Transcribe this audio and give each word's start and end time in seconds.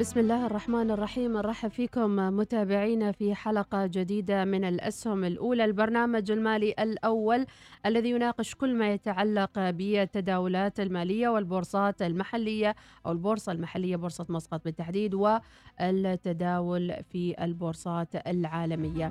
بسم 0.00 0.20
الله 0.20 0.46
الرحمن 0.46 0.90
الرحيم. 0.90 1.32
نرحب 1.32 1.70
فيكم 1.70 2.16
متابعينا 2.16 3.12
في 3.12 3.34
حلقة 3.34 3.86
جديدة 3.86 4.44
من 4.44 4.64
الأسهم 4.64 5.24
الأولى 5.24 5.64
البرنامج 5.64 6.30
المالي 6.30 6.74
الأول 6.78 7.46
الذي 7.86 8.10
يناقش 8.10 8.54
كل 8.54 8.74
ما 8.74 8.92
يتعلق 8.92 9.70
بالتداولات 9.70 10.80
المالية 10.80 11.28
والبورصات 11.28 12.02
المحلية 12.02 12.74
أو 13.06 13.12
البورصة 13.12 13.52
المحلية 13.52 13.96
بورصة 13.96 14.26
مسقط 14.28 14.64
بالتحديد 14.64 15.14
والتداول 15.14 16.94
في 17.12 17.44
البورصات 17.44 18.26
العالمية. 18.26 19.08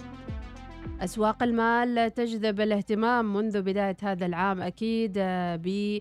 أسواق 1.01 1.43
المال 1.43 2.13
تجذب 2.13 2.61
الاهتمام 2.61 3.33
منذ 3.33 3.61
بداية 3.61 3.97
هذا 4.01 4.25
العام 4.25 4.61
أكيد 4.61 5.13
ب 5.63 5.99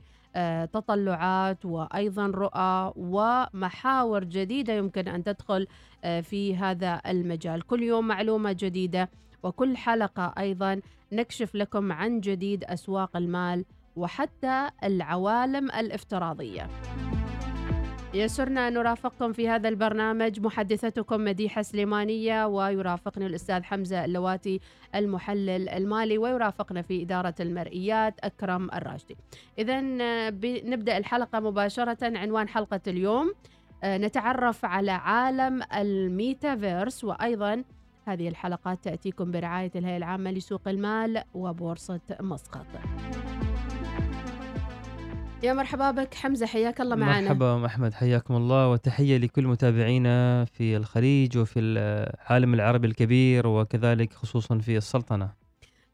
تطلعات 0.65 1.65
وأيضا 1.65 2.27
رؤى 2.27 2.93
ومحاور 2.97 4.25
جديدة 4.25 4.73
يمكن 4.73 5.09
أن 5.09 5.25
تدخل 5.25 5.67
آه، 6.05 6.21
في 6.21 6.57
هذا 6.57 7.01
المجال. 7.07 7.63
كل 7.67 7.83
يوم 7.83 8.09
معلومة 8.09 8.53
جديدة 8.53 9.11
وكل 9.43 9.77
حلقة 9.77 10.35
أيضا 10.39 10.81
نكشف 11.13 11.55
لكم 11.55 11.93
عن 11.93 12.21
جديد 12.21 12.65
أسواق 12.65 13.17
المال 13.17 13.65
وحتى 13.97 14.71
العوالم 14.85 15.71
الافتراضية. 15.71 16.69
يسرنا 18.15 18.69
أن 18.69 18.75
نرافقكم 18.75 19.33
في 19.33 19.49
هذا 19.49 19.69
البرنامج. 19.69 20.41
محدثتكم 20.41 21.25
مديحة 21.25 21.63
سليمانية 21.63 22.47
ويرافقني 22.47 23.27
الأستاذ 23.27 23.63
حمزة 23.63 24.05
اللواتي 24.05 24.61
المحلل 24.95 25.69
المالي 25.69 26.19
ويرافقنا 26.19 26.83
في 26.83 27.03
إدارة 27.03 27.35
المرئيات 27.41 28.15
أكرم 28.21 28.71
الراشدي. 28.71 29.17
إذا 29.59 29.81
نبدأ 30.71 30.99
الحلقة 30.99 31.41
مباشرة. 31.41 32.19
عنوان 32.19 32.49
حلقة 32.49 32.81
اليوم 32.87 33.33
آه، 33.85 33.99
نتعرف 33.99 34.65
على 34.65 34.91
عالم 34.91 35.63
الميتافيرس. 35.75 37.05
وأيضا 37.05 37.65
هذه 38.05 38.29
الحلقات 38.29 38.85
تأتيكم 38.85 39.31
برعاية 39.31 39.71
الهيئة 39.77 39.97
العامة 39.97 40.31
لسوق 40.31 40.69
المال 40.69 41.23
وبورصة 41.35 42.01
مسقط. 42.21 42.67
يا 45.43 45.53
مرحبا 45.53 45.91
بك 45.91 46.15
حمزة 46.15 46.47
حياك 46.47 46.81
الله 46.81 46.97
معنا. 46.97 47.21
مرحبا 47.21 47.67
أحمد 47.67 47.95
حياكم 47.95 48.37
الله. 48.37 48.71
وتحية 48.71 49.19
لكل 49.19 49.47
متابعينا 49.47 50.45
في 50.45 50.77
الخليج 50.77 51.39
وفي 51.39 51.61
العالم 51.61 52.55
العربي 52.55 52.87
الكبير 52.87 53.47
وكذلك 53.47 54.13
خصوصا 54.13 54.59
في 54.59 54.77
السلطنة. 54.77 55.31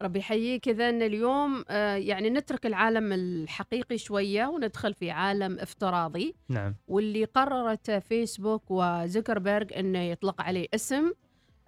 ربي 0.01 0.19
يحييك. 0.19 0.67
إذا 0.67 0.89
اليوم 0.89 1.63
آه، 1.69 1.95
يعني 1.95 2.29
نترك 2.29 2.65
العالم 2.65 3.13
الحقيقي 3.13 3.97
شوية 3.97 4.47
وندخل 4.47 4.93
في 4.93 5.11
عالم 5.11 5.59
افتراضي. 5.59 6.35
نعم. 6.49 6.75
واللي 6.87 7.23
قررت 7.25 7.91
فيسبوك 7.91 8.63
وزكربيرج 8.69 9.73
أنه 9.73 9.99
يطلق 9.99 10.41
عليه 10.41 10.67
اسم 10.75 11.11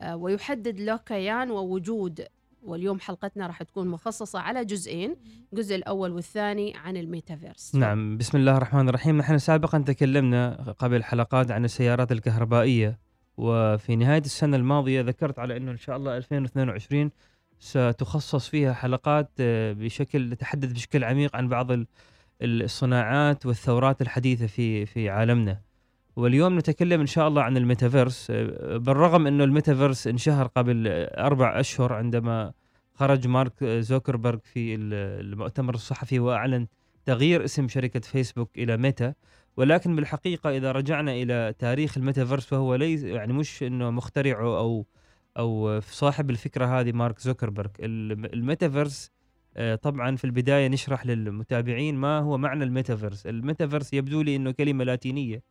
آه، 0.02 0.16
ويحدد 0.16 0.80
له 0.80 0.98
كيان 0.98 1.52
ووجود 1.52 2.26
واليوم 2.64 3.00
حلقتنا 3.00 3.48
راح 3.48 3.64
تكون 3.64 3.88
مخصصة 3.88 4.40
على 4.40 4.66
جزئين 4.66 5.16
الجزء 5.54 5.76
الأول 5.76 6.12
والثاني 6.12 6.74
عن 6.78 6.98
الميتافيرس. 6.98 7.76
نعم 7.76 8.18
بسم 8.18 8.38
الله 8.38 8.58
الرحمن 8.58 8.90
الرحيم. 8.90 9.18
نحن 9.18 9.38
سابقا 9.38 9.80
تكلمنا 9.80 10.76
قبل 10.80 11.04
حلقات 11.04 11.52
عن 11.52 11.66
السيارات 11.66 12.12
الكهربائية 12.12 13.00
وفي 13.38 13.96
نهاية 13.96 14.22
السنة 14.22 14.58
الماضية 14.58 15.02
ذكرت 15.02 15.40
على 15.40 15.58
أنه 15.58 15.72
إن 15.72 15.78
شاء 15.78 15.98
الله 15.98 16.18
2022 16.18 17.12
ستخصص 17.60 18.50
فيها 18.50 18.74
حلقات 18.74 19.30
آه، 19.40 19.74
بشكل 19.74 20.36
تحدث 20.36 20.72
بشكل 20.72 21.04
عميق 21.04 21.36
عن 21.36 21.48
بعض 21.48 21.68
الصناعات 22.42 23.46
والثورات 23.46 24.02
الحديثة 24.02 24.48
في 24.48 24.86
في 24.86 25.10
عالمنا. 25.10 25.62
واليوم 26.16 26.58
نتكلم 26.58 27.00
إن 27.00 27.06
شاء 27.06 27.28
الله 27.28 27.42
عن 27.42 27.58
الميتافيرس. 27.58 28.28
آه، 28.32 28.78
بالرغم 28.78 29.28
إنه 29.28 29.44
الميتافيرس 29.44 30.08
انشهر 30.08 30.48
قبل 30.48 30.88
أربع 31.18 31.60
أشهر 31.60 31.94
عندما 31.94 32.54
خرج 32.94 33.28
مارك 33.28 33.64
زوكربيرج 33.64 34.40
في 34.44 34.76
المؤتمر 34.76 35.74
الصحفي 35.74 36.20
وأعلن 36.20 36.68
تغيير 37.06 37.44
اسم 37.46 37.68
شركة 37.68 38.00
فيسبوك 38.00 38.50
إلى 38.58 38.78
ميتا. 38.78 39.14
ولكن 39.58 39.96
بالحقيقة 39.96 40.58
إذا 40.58 40.72
رجعنا 40.72 41.12
إلى 41.12 41.54
تاريخ 41.60 41.98
الميتافيرس 41.98 42.46
فهو 42.46 42.76
ليس 42.76 43.04
يعني 43.04 43.34
مش 43.34 43.64
إنه 43.64 43.90
مخترعه 43.90 44.58
أو 44.58 44.86
أو 45.38 45.80
صاحب 45.80 46.30
الفكرة 46.30 46.80
هذه 46.80 46.92
مارك 46.92 47.20
زوكربيرج 47.20 47.72
الميتافيرس 47.80 49.12
آه، 49.58 49.76
طبعا 49.76 50.16
في 50.16 50.26
البداية 50.26 50.68
نشرح 50.68 51.06
للمتابعين 51.06 51.96
ما 51.96 52.20
هو 52.20 52.38
معنى 52.38 52.64
الميتافيرس. 52.64 53.28
الميتافيرس 53.28 53.94
يبدو 53.94 54.22
لي 54.22 54.36
إنه 54.36 54.52
كلمة 54.52 54.84
لاتينية. 54.84 55.44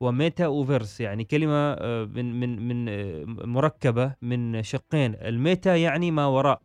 وميتا 0.00 0.46
وفيرس 0.46 1.00
يعني 1.00 1.24
كلمة 1.24 1.52
آه، 1.72 2.04
من 2.04 2.40
من 2.40 2.68
من 2.68 2.88
آه، 2.88 3.24
مركبة 3.26 4.14
من 4.22 4.62
شقين. 4.62 5.14
الميتا 5.14 5.76
يعني 5.76 6.10
ما 6.10 6.26
وراء 6.26 6.62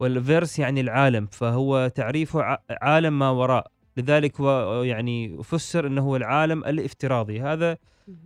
والفيرس 0.00 0.58
يعني 0.58 0.80
العالم 0.80 1.26
فهو 1.32 1.88
تعريفه 1.94 2.58
عالم 2.70 3.18
ما 3.18 3.30
وراء. 3.30 3.66
لذلك 3.96 4.40
هو 4.40 4.82
يعني 4.82 5.42
فسر 5.42 5.86
إنه 5.86 6.02
هو 6.02 6.16
العالم 6.16 6.64
الافتراضي. 6.64 7.40
هذا 7.40 7.76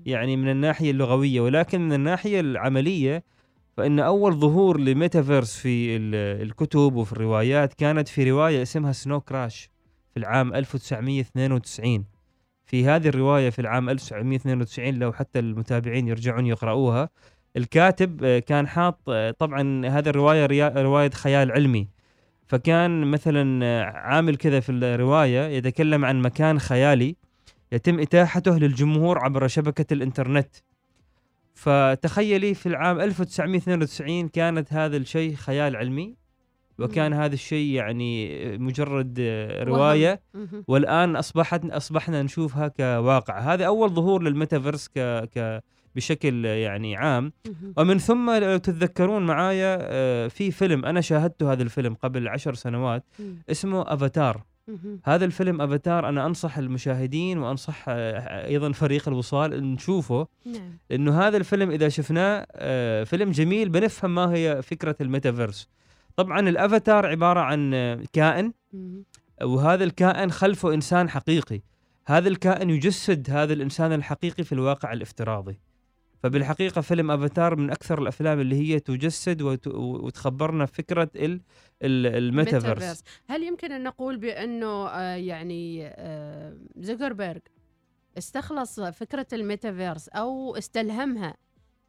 يعني 0.07 0.37
من 0.37 0.49
الناحية 0.51 0.91
اللغوية 0.91 1.41
ولكن 1.41 1.81
من 1.81 1.93
الناحية 1.93 2.41
العملية 2.41 3.25
فإن 3.77 4.01
أول 4.01 4.33
ظهور 4.35 4.81
لميتافيرس 4.81 5.57
في 5.57 5.97
الكتب 6.43 6.95
وفي 6.95 7.13
الروايات 7.13 7.75
كانت 7.75 8.09
في 8.09 8.31
رواية 8.31 8.63
اسمها 8.63 8.93
سنو 8.93 9.21
كراش 9.21 9.71
في 10.15 10.21
العام 10.21 10.55
1992 10.55 12.05
في 12.67 12.87
هذه 12.87 13.09
الرواية 13.09 13.51
في 13.51 13.59
العام 13.59 13.91
1992 13.91 14.95
لو 14.95 15.13
حتى 15.13 15.39
المتابعين 15.39 16.09
يرجعون 16.09 16.47
يقرؤوها 16.47 17.09
الكاتب 17.57 18.25
آه، 18.25 18.39
كان 18.39 18.69
حاط 18.69 19.01
آه، 19.09 19.31
طبعا 19.31 19.87
هذه 19.87 20.09
الرواية 20.09 20.69
رواية 20.83 21.11
خيال 21.11 21.53
علمي. 21.53 21.89
فكان 22.47 23.11
مثلا 23.11 23.65
آه، 23.65 23.85
عامل 23.85 24.37
كذا 24.37 24.61
في 24.61 24.73
الرواية 24.73 25.49
يتكلم 25.57 26.05
عن 26.05 26.23
مكان 26.23 26.59
خيالي 26.59 27.17
يتم 27.73 28.01
إتاحته 28.01 28.59
للجمهور 28.59 29.19
عبر 29.19 29.49
شبكة 29.49 29.95
الإنترنت. 29.95 30.57
فتخيلي 31.55 32.55
في 32.55 32.67
العام 32.67 33.01
1992 33.01 34.29
كانت 34.29 34.73
هذا 34.73 34.97
الشيء 34.97 35.35
خيال 35.35 35.77
علمي. 35.77 36.17
وكان 36.79 37.13
هذا 37.13 37.35
الشيء 37.35 37.71
يعني 37.71 38.39
مجرد 38.59 39.21
رواية. 39.63 40.21
والآن 40.69 41.17
اصبحت 41.17 41.65
أصبحنا 41.65 42.23
نشوفها 42.23 42.69
كواقع. 42.69 43.39
هذا 43.39 43.67
أول 43.67 43.91
ظهور 43.91 44.23
للميتافيرس 44.23 44.89
ك 44.89 44.99
ك 45.35 45.63
بشكل 45.97 46.45
يعني 46.45 46.97
عام. 46.97 47.33
ومن 47.77 47.99
ثم 47.99 48.31
لو 48.31 48.57
تتذكرون 48.57 49.27
معايا 49.27 49.79
آه، 49.81 50.29
في 50.29 50.51
فيلم 50.51 50.85
أنا 50.85 51.01
شاهدته 51.01 51.53
هذا 51.53 51.63
الفيلم 51.63 51.95
قبل 51.95 52.29
عشر 52.29 52.55
سنوات 52.55 53.05
اسمه 53.51 53.83
أفاتار. 53.95 54.43
هذا 55.05 55.25
الفيلم 55.25 55.61
أفاتار 55.61 56.09
أنا 56.09 56.27
أنصح 56.27 56.59
المشاهدين 56.59 57.39
وأنصح 57.39 57.85
آه، 57.89 58.47
أيضا 58.47 58.73
فريق 58.73 59.09
الوصال 59.09 59.55
إن 59.55 59.73
نشوفه 59.73 60.27
نعم. 60.47 60.79
لأنه 60.91 61.21
هذا 61.21 61.37
الفيلم 61.37 61.71
إذا 61.71 61.89
شفناه 61.89 62.47
آه، 62.53 63.05
فيلم 63.05 63.31
جميل 63.31 63.69
بنفهم 63.69 64.15
ما 64.15 64.33
هي 64.33 64.63
فكرة 64.63 64.97
الميتافيرس. 65.01 65.69
طبعا 66.17 66.41
الأفاتار 66.41 67.07
عبارة 67.07 67.41
عن 67.41 67.71
كائن 68.13 68.53
وهذا 69.43 69.85
الكائن 69.85 70.31
خلفه 70.31 70.75
إنسان 70.75 71.11
حقيقي. 71.11 71.61
هذا 72.07 72.29
الكائن 72.29 72.71
يجسد 72.71 73.31
هذا 73.31 73.53
الإنسان 73.53 73.93
الحقيقي 73.93 74.45
في 74.45 74.53
الواقع 74.53 74.93
الافتراضي. 74.93 75.61
فبالحقيقة 76.23 76.81
فيلم 76.81 77.11
أفاتار 77.11 77.57
من 77.57 77.71
أكثر 77.71 78.03
الأفلام 78.03 78.41
اللي 78.41 78.57
هي 78.57 78.81
تجسد 78.81 79.43
وت- 79.43 79.67
وتخبرنا 79.67 80.67
فكرة 80.67 81.11
ال- 81.17 81.41
ال- 81.83 82.07
الميتافيرس. 82.07 83.03
هل 83.29 83.43
يمكن 83.43 83.73
أن 83.73 83.83
نقول 83.83 84.17
بأنه 84.17 84.89
آه، 84.89 85.15
يعني 85.17 85.87
آه، 85.87 86.57
زوكربيرج 86.77 87.41
استخلص 88.19 88.81
فكرة 88.81 89.27
الميتافيرس 89.33 90.09
أو 90.09 90.57
استلهمها 90.57 91.35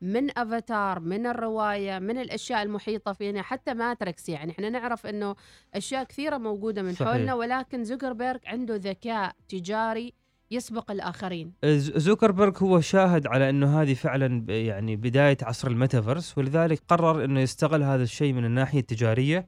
من 0.02 0.38
افاتار 0.40 1.00
من 1.00 1.26
الرواية 1.26 2.00
من 2.00 2.18
الأشياء 2.18 2.64
المحيطة 2.64 3.14
فينا 3.14 3.42
حتى 3.42 3.74
ماتريكس 3.74 4.30
يعني. 4.30 4.52
إحنا 4.52 4.70
نعرف 4.70 5.06
إنه 5.06 5.36
أشياء 5.74 6.04
كثيرة 6.04 6.38
موجودة 6.38 6.82
من 6.82 6.94
صحيح. 6.94 7.08
حولنا 7.08 7.34
ولكن 7.34 7.84
زوكربيرج 7.84 8.40
عنده 8.46 8.76
ذكاء 8.76 9.36
تجاري 9.50 10.14
يسبق 10.52 10.92
الآخرين. 10.92 11.54
ز- 11.66 11.98
زوكربيرج 11.98 12.58
هو 12.64 12.82
شاهد 12.82 13.28
على 13.28 13.50
إنه 13.50 13.82
هذه 13.82 13.94
فعلا 13.94 14.46
يعني 14.54 14.96
بداية 14.96 15.38
عصر 15.42 15.68
الميتافيرس 15.68 16.38
ولذلك 16.38 16.82
قرر 16.88 17.26
إنه 17.26 17.40
يستغل 17.40 17.84
هذا 17.84 18.04
الشيء 18.04 18.34
من 18.34 18.46
الناحية 18.46 18.80
التجارية 18.80 19.48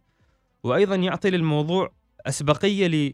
وأيضا 0.64 0.96
يعطي 0.96 1.30
للموضوع 1.30 1.92
أسبقية 2.26 3.14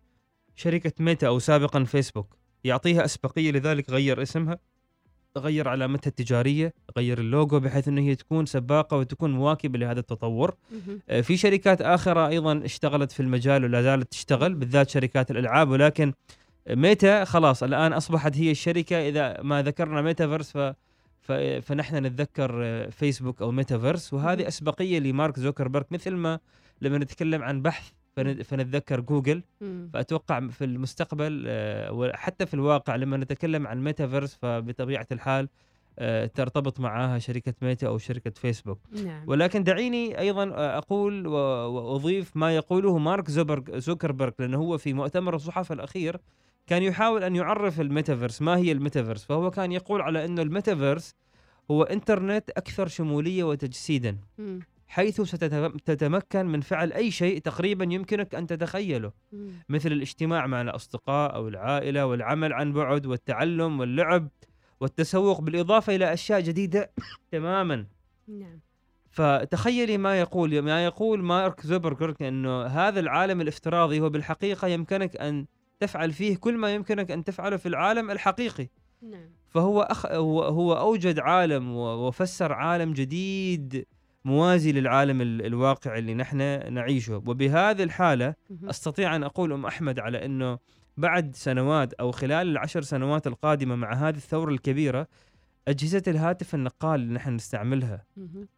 لشركة 0.55 0.91
ميتا 0.99 1.27
أو 1.27 1.39
سابقا 1.39 1.83
فيسبوك 1.83 2.37
يعطيها 2.63 3.05
أسبقية 3.05 3.51
لذلك 3.51 3.89
غير 3.89 4.21
اسمها. 4.21 4.57
غير 5.37 5.67
علامتها 5.67 6.09
التجارية 6.09 6.73
غير 6.97 7.19
اللوجو 7.19 7.59
بحيث 7.59 7.87
إنه 7.87 8.01
هي 8.01 8.15
تكون 8.15 8.45
سباقة 8.45 8.97
وتكون 8.97 9.31
مواكبة 9.31 9.79
لهذا 9.79 9.99
التطور. 9.99 10.55
آه، 11.09 11.21
في 11.21 11.37
شركات 11.37 11.81
أخرى 11.81 12.27
أيضا 12.27 12.61
اشتغلت 12.65 13.11
في 13.11 13.19
المجال 13.19 13.63
ولا 13.63 13.81
زالت 13.81 14.11
تشتغل 14.11 14.53
بالذات 14.53 14.89
شركات 14.89 15.31
الألعاب 15.31 15.69
ولكن 15.69 16.13
ميتا 16.69 17.25
خلاص 17.25 17.63
الآن 17.63 17.93
أصبحت 17.93 18.37
هي 18.37 18.51
الشركة 18.51 19.09
إذا 19.09 19.41
ما 19.41 19.61
ذكرنا 19.61 20.01
ميتافيرس 20.01 20.51
ف 20.51 20.73
فنحن 21.61 21.95
نتذكر 21.95 22.51
آه، 22.63 22.89
فيسبوك 22.89 23.41
أو 23.41 23.51
ميتافيرس 23.51 24.13
وهذه. 24.13 24.47
أسبقية 24.47 24.99
لمارك 24.99 25.39
زوكربيرج 25.39 25.85
مثل 25.91 26.11
ما 26.11 26.39
لما 26.81 26.97
نتكلم 26.97 27.43
عن 27.43 27.61
بحث 27.61 27.91
فنتذكر 28.43 28.99
جوجل. 29.01 29.43
مم. 29.61 29.89
فأتوقع 29.93 30.47
في 30.47 30.65
المستقبل 30.65 31.43
آه، 31.47 31.91
وحتى 31.91 32.45
في 32.45 32.53
الواقع 32.53 32.95
لما 32.95 33.17
نتكلم 33.17 33.67
عن 33.67 33.83
ميتافيرس 33.83 34.35
فبطبيعة 34.41 35.07
الحال 35.11 35.49
آه، 35.99 36.25
ترتبط 36.25 36.79
معها 36.79 37.19
شركة 37.19 37.53
ميتا 37.61 37.87
أو 37.87 37.97
شركة 37.97 38.31
فيسبوك 38.31 38.79
نعم. 39.05 39.23
ولكن 39.27 39.63
دعيني 39.63 40.19
أيضا 40.19 40.51
أقول 40.77 41.27
و- 41.27 41.31
وأضيف 41.71 42.37
ما 42.37 42.55
يقوله 42.55 42.97
مارك 42.97 43.29
زوبرج 43.31 43.75
زوكربيرج 43.77 44.33
لأنه 44.39 44.57
هو 44.57 44.77
في 44.77 44.93
مؤتمر 44.93 45.35
الصحافه 45.35 45.73
الأخير 45.75 46.17
كان 46.67 46.83
يحاول 46.83 47.23
أن 47.23 47.35
يعرف 47.35 47.81
الميتافيرس 47.81 48.41
ما 48.41 48.57
هي 48.57 48.71
الميتافيرس. 48.71 49.25
فهو 49.25 49.51
كان 49.51 49.71
يقول 49.71 50.01
على 50.01 50.25
انه 50.25 50.41
الميتافيرس 50.41 51.15
هو 51.71 51.83
إنترنت 51.83 52.49
أكثر 52.49 52.87
شمولية 52.87 53.43
وتجسيدا. 53.43 54.17
مم. 54.37 54.59
حيث 54.93 55.21
ستتمكن 55.21 56.45
من 56.45 56.61
فعل 56.61 56.93
أي 56.93 57.11
شيء 57.11 57.39
تقريبا 57.39 57.83
يمكنك 57.83 58.35
أن 58.35 58.47
تتخيله. 58.47 59.11
مثل 59.69 59.91
الاجتماع 59.91 60.47
مع 60.47 60.61
الأصدقاء 60.61 61.35
أو 61.35 61.47
العائلة 61.47 62.05
والعمل 62.05 62.53
عن 62.53 62.73
بعد 62.73 63.05
والتعلم 63.05 63.79
واللعب 63.79 64.29
والتسوق 64.79 65.41
بالإضافة 65.41 65.95
إلى 65.95 66.13
أشياء 66.13 66.39
جديدة 66.39 66.91
تماما. 67.31 67.85
نعم. 68.27 68.59
فتخيلي 69.11 69.97
ما 69.97 70.19
يقول 70.19 70.59
ما 70.61 70.85
يقول 70.85 71.23
مارك 71.23 71.61
زوبرغرك 71.61 72.21
إنه 72.21 72.61
هذا 72.65 72.99
العالم 72.99 73.41
الافتراضي 73.41 73.99
هو 73.99 74.09
بالحقيقة 74.09 74.67
يمكنك 74.67 75.17
أن 75.17 75.45
تفعل 75.79 76.11
فيه 76.11 76.35
كل 76.37 76.57
ما 76.57 76.73
يمكنك 76.73 77.11
أن 77.11 77.23
تفعله 77.23 77.57
في 77.57 77.65
العالم 77.65 78.11
الحقيقي. 78.11 78.67
نعم. 79.01 79.29
فهو 79.49 79.81
أخ 79.81 80.05
هو, 80.05 80.43
هو 80.43 80.73
أوجد 80.73 81.19
عالم 81.19 81.75
و- 81.75 82.07
وفسر 82.07 82.53
عالم 82.53 82.93
جديد 82.93 83.85
موازي 84.25 84.71
للعالم 84.71 85.21
ال- 85.21 85.45
الواقع 85.45 85.97
اللي 85.97 86.13
نحن 86.13 86.37
نعيشه 86.73 87.15
وبهذه 87.15 87.83
الحالة 87.83 88.35
مهم. 88.49 88.69
أستطيع 88.69 89.15
أن 89.15 89.23
أقول 89.23 89.53
أم 89.53 89.65
أحمد 89.65 89.99
على 89.99 90.25
إنه 90.25 90.59
بعد 90.97 91.35
سنوات 91.35 91.93
أو 91.93 92.11
خلال 92.11 92.47
العشر 92.47 92.81
سنوات 92.81 93.27
القادمة 93.27 93.75
مع 93.75 93.93
هذه 93.93 94.15
الثورة 94.15 94.51
الكبيرة 94.51 95.07
أجهزة 95.67 96.03
الهاتف 96.07 96.55
النقال 96.55 97.01
اللي 97.01 97.13
نحن 97.13 97.35
نستعملها. 97.35 98.05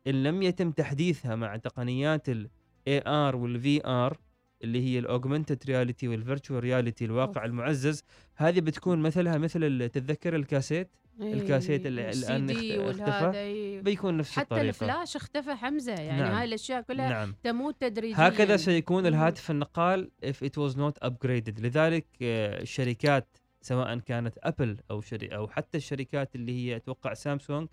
إن 0.08 0.24
لم 0.24 0.42
يتم 0.44 0.72
تحديثها 0.72 1.36
مع 1.36 1.58
تقنيات 1.58 2.30
ال 2.30 2.50
AR 2.90 3.36
وال 3.36 3.62
VR 3.62 4.16
اللي 4.64 4.82
هي 4.86 5.00
ال 5.00 5.06
augmented 5.06 5.63
reality 5.68 6.07
وال 6.07 6.20
virtual 6.20 6.63
reality 6.63 7.06
الواقع. 7.06 7.46
المعزز 7.46 8.04
هذه 8.36 8.60
بتكون 8.60 9.00
مثلها 9.00 9.38
مثل 9.38 9.90
تتذكر 9.90 10.36
الكاسيت 10.36 10.90
الكاسيت 11.22 11.86
إيه، 11.86 11.88
اللي 11.88 12.78
والهذا، 12.78 13.10
اختفى. 13.10 13.38
إيه. 13.38 13.82
بيكون 13.82 14.18
نفس 14.18 14.32
حتى 14.32 14.42
الطريقة 14.42 14.70
الفلاش 14.70 15.16
اختفى 15.16 15.56
حمزة 15.56 15.94
يعني 15.94 16.22
نعم. 16.22 16.32
هاي 16.32 16.46
الأشياء 16.46 16.82
كلها 16.82 17.10
نعم 17.10 17.36
تموت 17.44 17.76
تدريجيا 17.82 18.28
هكذا 18.28 18.58
سيكون. 18.58 19.06
الهاتف 19.06 19.52
النقال 19.52 20.12
if 20.26 20.46
it 20.48 20.62
was 20.62 20.76
not 20.76 21.08
upgraded 21.08 21.62
لذلك 21.62 22.06
آه، 22.22 22.62
الشركات 22.62 23.38
سواء 23.66 23.98
كانت 24.00 24.34
ابل 24.44 24.78
أو 24.92 25.02
شري 25.02 25.28
أو 25.28 25.48
حتى 25.48 25.78
الشركات 25.78 26.36
اللي 26.36 26.52
هي 26.52 26.76
أتوقع 26.76 27.14
سامسونج. 27.14 27.68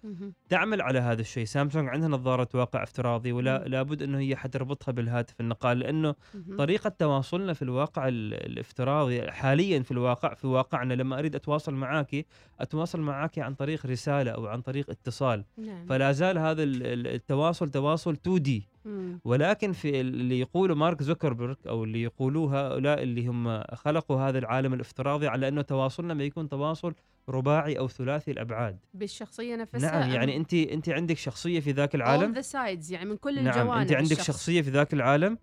تعمل 0.49 0.83
على 0.83 0.99
هذا 0.99 1.21
الشيء 1.21 1.44
سامسونج 1.44 1.89
عندها 1.89 2.09
نظارة 2.09 2.49
واقع 2.55 2.83
افتراضي 2.83 3.33
ولا. 3.33 3.65
لابد 3.69 4.03
إنه 4.03 4.19
هي 4.19 4.37
حتربطها 4.37 4.93
بالهاتف 4.93 5.41
النقال 5.41 5.79
لأنه. 5.79 6.15
طريقة 6.59 6.89
تواصلنا 6.91 7.53
في 7.53 7.62
الواقع 7.62 8.09
ال- 8.09 8.35
الافتراضي 8.35 9.31
حاليا 9.31 9.83
في 9.83 9.91
الواقع 9.91 10.35
في 10.35 10.47
واقعنا 10.47 10.94
لما 10.94 11.19
أريد 11.19 11.35
أتواصل 11.35 11.75
معاكي 11.75 12.27
أتواصل 12.61 13.00
معاكي 13.00 13.41
عن 13.41 13.55
طريق 13.55 13.87
رسالة 13.87 14.31
أو 14.31 14.47
عن 14.47 14.61
طريق 14.61 14.91
اتصال 14.91 15.44
نعم 15.56 15.87
فلا 15.87 16.12
زال 16.12 16.39
هذا 16.39 16.62
ال- 16.62 16.87
ال- 16.87 17.06
التواصل 17.06 17.71
تواصل 17.71 18.12
2 18.12 18.43
دي. 18.43 18.69
ولكن 19.25 19.73
في 19.73 20.00
اللي 20.00 20.40
يقوله 20.40 20.75
مارك 20.75 21.02
زوكربيرج 21.02 21.56
أو 21.69 21.84
اللي 21.84 22.02
يقولوه 22.02 22.67
هؤلاء 22.67 23.02
اللي 23.02 23.26
هم 23.26 23.62
خلقوا 23.75 24.20
هذا 24.20 24.38
العالم 24.38 24.75
الافتراضي 24.75 25.29
على 25.29 25.49
أنه 25.49 25.62
تواصلنا 25.62 26.14
ما 26.14 26.25
يكون 26.25 26.49
تواصل 26.49 26.94
رباعي 27.28 27.78
أو 27.78 27.88
ثلاثي 27.88 28.30
الأبعاد. 28.30 28.78
بالشخصية 28.94 29.56
نفسها. 29.56 29.80
نعم 29.80 30.10
يعني 30.10 30.36
انت 30.36 30.54
انت 30.54 30.88
عندك 30.88 31.16
شخصية 31.16 31.60
في 31.60 31.70
ذاك 31.70 31.94
العالم؟ 31.94 32.34
all 32.34 32.38
the 32.38 32.48
sides 32.52 32.90
يعني 32.92 33.04
من 33.10 33.16
كل 33.16 33.34
نعم 33.34 33.46
الجوانب 33.48 33.80
انت 33.80 33.92
عندك 33.92 34.12
الشخص. 34.12 34.26
شخصية 34.26 34.62
في 34.62 34.70
ذاك 34.70 34.94
العالم. 34.94 35.38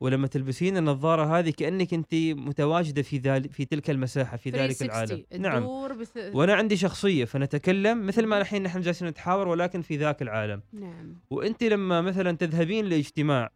ولما 0.00 0.26
تلبسين 0.26 0.76
النظارة 0.76 1.38
هذه 1.38 1.50
كأنك 1.50 1.94
انت 1.94 2.14
متواجدة 2.14 3.02
في 3.02 3.18
ذلك 3.18 3.52
في 3.52 3.64
تلك 3.64 3.90
المساحة 3.90 4.36
في 4.36 4.50
ذلك 4.50 4.72
360 4.72 5.24
العالم. 5.30 5.42
نعم. 5.42 5.98
بث... 6.00 6.16
وأنا 6.34 6.54
عندي 6.54 6.76
شخصية 6.76 7.24
فنتكلم 7.24 8.06
مثل 8.06 8.26
ما 8.26 8.38
الحين 8.38 8.62
نحن 8.62 8.80
جالسين 8.80 9.08
نتحاور 9.08 9.48
ولكن 9.48 9.82
في 9.82 9.96
ذاك 9.96 10.22
العالم. 10.22 10.62
نعم. 10.72 11.16
وانت 11.30 11.64
لما 11.64 12.00
مثلا 12.00 12.36
تذهبين 12.36 12.84
لإجتماع. 12.84 13.50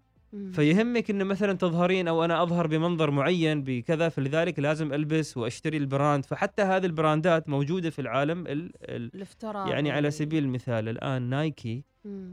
فيهمك 0.52 1.10
انه 1.10 1.24
مثلا 1.24 1.52
تظهرين 1.52 2.08
أو 2.08 2.24
أنا 2.24 2.42
أظهر 2.42 2.66
بمنظر 2.66 3.10
معين 3.10 3.62
بكذا 3.62 4.08
فلذلك 4.08 4.58
لازم 4.58 4.92
ألبس 4.92 5.36
وأشتري 5.36 5.76
البراند 5.76 6.24
فحتى 6.24 6.62
هذه 6.62 6.86
البراندات 6.86 7.48
موجودة 7.48 7.90
في 7.90 7.98
العالم 7.98 8.46
ال 8.46 8.72
ال 8.82 9.10
الافتراض 9.14 9.68
يعني 9.68 9.90
على 9.90 10.10
سبيل 10.10 10.44
المثال 10.44 10.88
الآن 10.88 11.22
نايكي. 11.22 11.84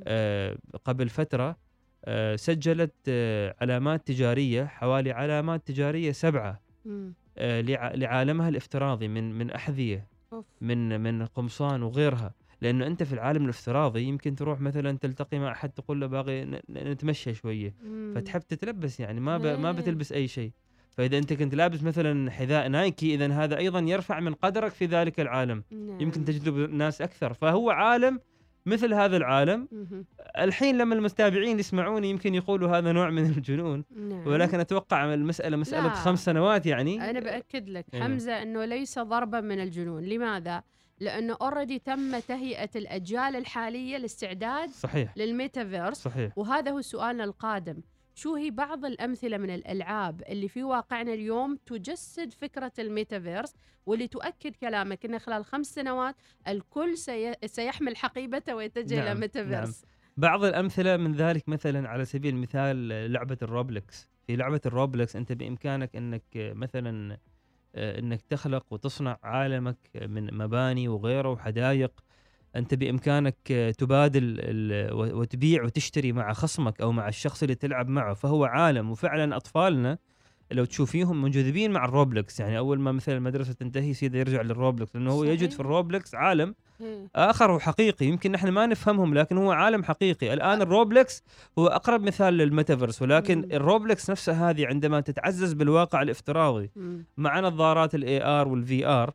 آه 0.04 0.58
قبل 0.86 1.10
فترة 1.10 1.58
آه 2.06 2.36
سجلت 2.36 2.94
آه 3.08 3.56
علامات 3.62 4.08
تجارية 4.08 4.64
حوالي 4.66 5.12
علامات 5.12 5.68
تجارية 5.68 6.12
سبعة. 6.12 6.62
آه 7.38 7.62
لع- 7.62 7.94
لعالمها 7.96 8.50
الافتراضي 8.50 9.08
من 9.08 9.32
من 9.38 9.52
أحذية 9.52 10.08
أوف. 10.34 10.46
من 10.62 11.02
من 11.02 11.26
قمصان 11.26 11.84
وغيرها 11.84 12.34
لأنه 12.62 12.88
أنت 12.88 13.04
في 13.04 13.14
العالم 13.14 13.44
الافتراضي 13.44 14.04
يمكن 14.04 14.36
تروح 14.36 14.62
مثلا 14.62 14.98
تلتقي 14.98 15.40
مع 15.40 15.52
أحد 15.52 15.70
تقول 15.70 16.02
له 16.02 16.08
باغي 16.08 16.62
نتمشى 16.70 17.34
شوية 17.34 17.76
مم. 17.84 18.14
فتحب 18.16 18.42
تتلبس 18.42 19.00
يعني 19.00 19.20
ما 19.20 19.38
ب... 19.38 19.46
ما 19.46 19.70
إيه. 19.70 19.76
بتلبس 19.76 20.12
أي 20.12 20.28
شيء 20.28 20.52
فإذا 20.92 21.18
أنت 21.18 21.34
كنت 21.34 21.56
لابس 21.56 21.84
مثلا 21.84 22.32
حذاء 22.32 22.68
نايكي 22.68 23.16
اذا 23.16 23.34
هذا 23.34 23.58
أيضا 23.58 23.80
يرفع 23.80 24.20
من 24.20 24.34
قدرك 24.34 24.72
في 24.72 24.86
ذلك 24.86 25.20
العالم 25.20 25.64
نعم. 25.72 26.02
يمكن 26.02 26.26
تجذب 26.26 26.58
ناس 26.58 27.02
أكثر 27.02 27.34
فهو 27.34 27.70
عالم 27.70 28.20
مثل 28.66 28.94
هذا 28.94 29.18
العالم. 29.18 29.68
الحين 30.38 30.78
لما 30.78 30.96
المتابعين 30.96 31.60
يسمعوني 31.60 32.10
يمكن 32.10 32.36
يقولوا 32.36 32.78
هذا 32.78 32.92
نوع 32.92 33.10
من 33.10 33.26
الجنون 33.38 33.84
نعم. 33.96 34.28
ولكن 34.28 34.60
أتوقع 34.60 35.14
المساله 35.14 35.58
مسألة 35.58 35.88
لا. 35.88 35.94
خمس 35.94 36.26
سنوات 36.26 36.66
يعني 36.66 37.10
أنا 37.10 37.20
بأكد 37.20 37.70
لك 37.70 37.86
إيه. 37.94 38.02
حمزة 38.02 38.42
أنه 38.42 38.66
ليس 38.66 39.00
ضربا 39.00 39.42
من 39.42 39.60
الجنون 39.60 40.04
لماذا؟ 40.04 40.64
لأنه 41.00 41.38
already 41.42 41.80
تم 41.80 42.20
تهيئة 42.20 42.70
الأجيال 42.76 43.36
الحالية 43.36 43.98
الاستعداد 43.98 44.70
صحيح. 44.70 45.18
للميتافيرس. 45.18 45.98
صحيح. 45.98 46.38
وهذا 46.38 46.72
هو 46.72 46.82
سؤالنا 46.82 47.24
القادم. 47.24 47.82
شو 48.16 48.36
هي 48.36 48.52
بعض 48.52 48.86
الأمثلة 48.86 49.38
من 49.38 49.50
الألعاب 49.50 50.24
اللي 50.30 50.48
في 50.48 50.64
واقعنا 50.64 51.14
اليوم 51.14 51.58
تجسد 51.66 52.34
فكرة 52.34 52.72
الميتافيرس 52.80 53.54
واللي 53.86 54.08
تؤكد 54.08 54.56
كلامك 54.56 55.06
أنه 55.06 55.18
خلال 55.18 55.46
خمس 55.46 55.68
سنوات 55.76 56.16
الكل 56.48 56.98
سي... 56.98 57.34
سيحمل 57.46 57.98
حقيبته 57.98 58.56
ويتجه 58.56 58.96
نعم، 58.96 59.04
إلى 59.08 59.20
ميتافيرس 59.20 59.86
بعض 60.18 60.44
الأمثلة 60.44 60.98
من 60.98 61.12
ذلك 61.14 61.50
مثلا 61.50 61.90
على 61.90 62.06
سبيل 62.06 62.36
المثال 62.36 62.88
لعبة 63.12 63.38
الروبلكس. 63.42 64.10
في 64.28 64.36
لعبة 64.36 64.62
الروبلكس 64.66 65.16
أنت 65.16 65.32
بإمكانك 65.32 65.96
إنك 65.96 66.24
مثلا 66.36 67.18
إنك 67.76 68.22
تخلق 68.22 68.66
وتصنع 68.72 69.18
عالمك 69.24 69.78
من 69.96 70.38
مباني 70.38 70.88
وغيره 70.88 71.30
وحدائق 71.30 71.92
أنت 72.56 72.74
بإمكانك 72.74 73.38
آه، 73.52 73.72
تبادل 73.72 74.40
وتبيع 74.94 75.64
وتشتري 75.64 76.12
مع 76.12 76.34
خصمك 76.34 76.82
أو 76.82 76.92
مع 76.92 77.08
الشخص 77.08 77.44
اللي 77.44 77.56
تلعب 77.56 77.90
معه. 77.90 78.14
فهو 78.14 78.46
عالم 78.46 78.92
وفعلا 78.92 79.36
أطفالنا 79.36 79.98
لو 80.52 80.66
تشوفيهم 80.66 81.22
منجذبين 81.22 81.72
مع 81.72 81.86
الروبلكس 81.86 82.40
يعني 82.40 82.58
أول 82.58 82.80
ما 82.80 82.92
مثلا 82.92 83.18
المدرسة 83.18 83.54
تنتهي 83.54 83.94
سيده 83.94 84.20
يرجع 84.20 84.42
للروبلكس 84.42 84.96
لأنه 84.96 85.12
هو 85.12 85.24
يجد. 85.24 85.52
في 85.52 85.60
الروبلكس 85.60 86.16
عالم. 86.16 86.56
آخر 87.16 87.52
وحقيقي 87.52 88.06
يمكن 88.06 88.32
نحن 88.32 88.50
ما 88.50 88.66
نفهمهم 88.66 89.14
لكن 89.14 89.38
هو 89.38 89.52
عالم 89.52 89.84
حقيقي 89.84 90.34
الآن 90.34 90.62
الروبلكس 90.62 91.24
هو 91.60 91.68
أقرب 91.68 92.02
مثال 92.04 92.34
للميتافيرس 92.34 93.02
ولكن 93.02 93.38
مم. 93.38 93.48
الروبلكس 93.52 94.10
نفسها 94.10 94.50
هذه 94.50 94.68
عندما 94.68 95.00
تتعزز 95.02 95.54
بالواقع 95.54 96.02
الافتراضي 96.02 96.72
مم. 96.76 97.06
مع 97.18 97.40
نظارات 97.40 97.96
ال 97.96 98.24
AR 98.24 98.48
وال 98.48 98.86
VR 98.86 99.14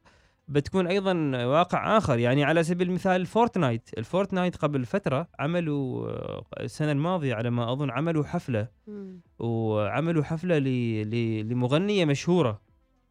بتكون 0.50 0.86
أيضا 0.86 1.14
واقع 1.46 1.96
آخر. 1.98 2.18
يعني 2.18 2.44
على 2.44 2.62
سبيل 2.62 2.88
المثال 2.88 3.26
فورتنايت. 3.26 3.90
الفورتنايت 3.98 4.56
قبل 4.56 4.84
فترة 4.84 5.28
عملوا 5.38 6.08
آه، 6.10 6.44
السنة 6.60 6.92
الماضية 6.92 7.34
على 7.34 7.50
ما 7.50 7.72
أظن 7.72 7.90
عملوا 7.90 8.24
حفلة. 8.24 8.68
مم. 8.86 9.20
وعملوا 9.38 10.24
حفلة 10.24 10.58
ل... 10.58 10.64
ل... 11.10 11.48
لمغنية 11.48 12.04
مشهورة. 12.04 12.60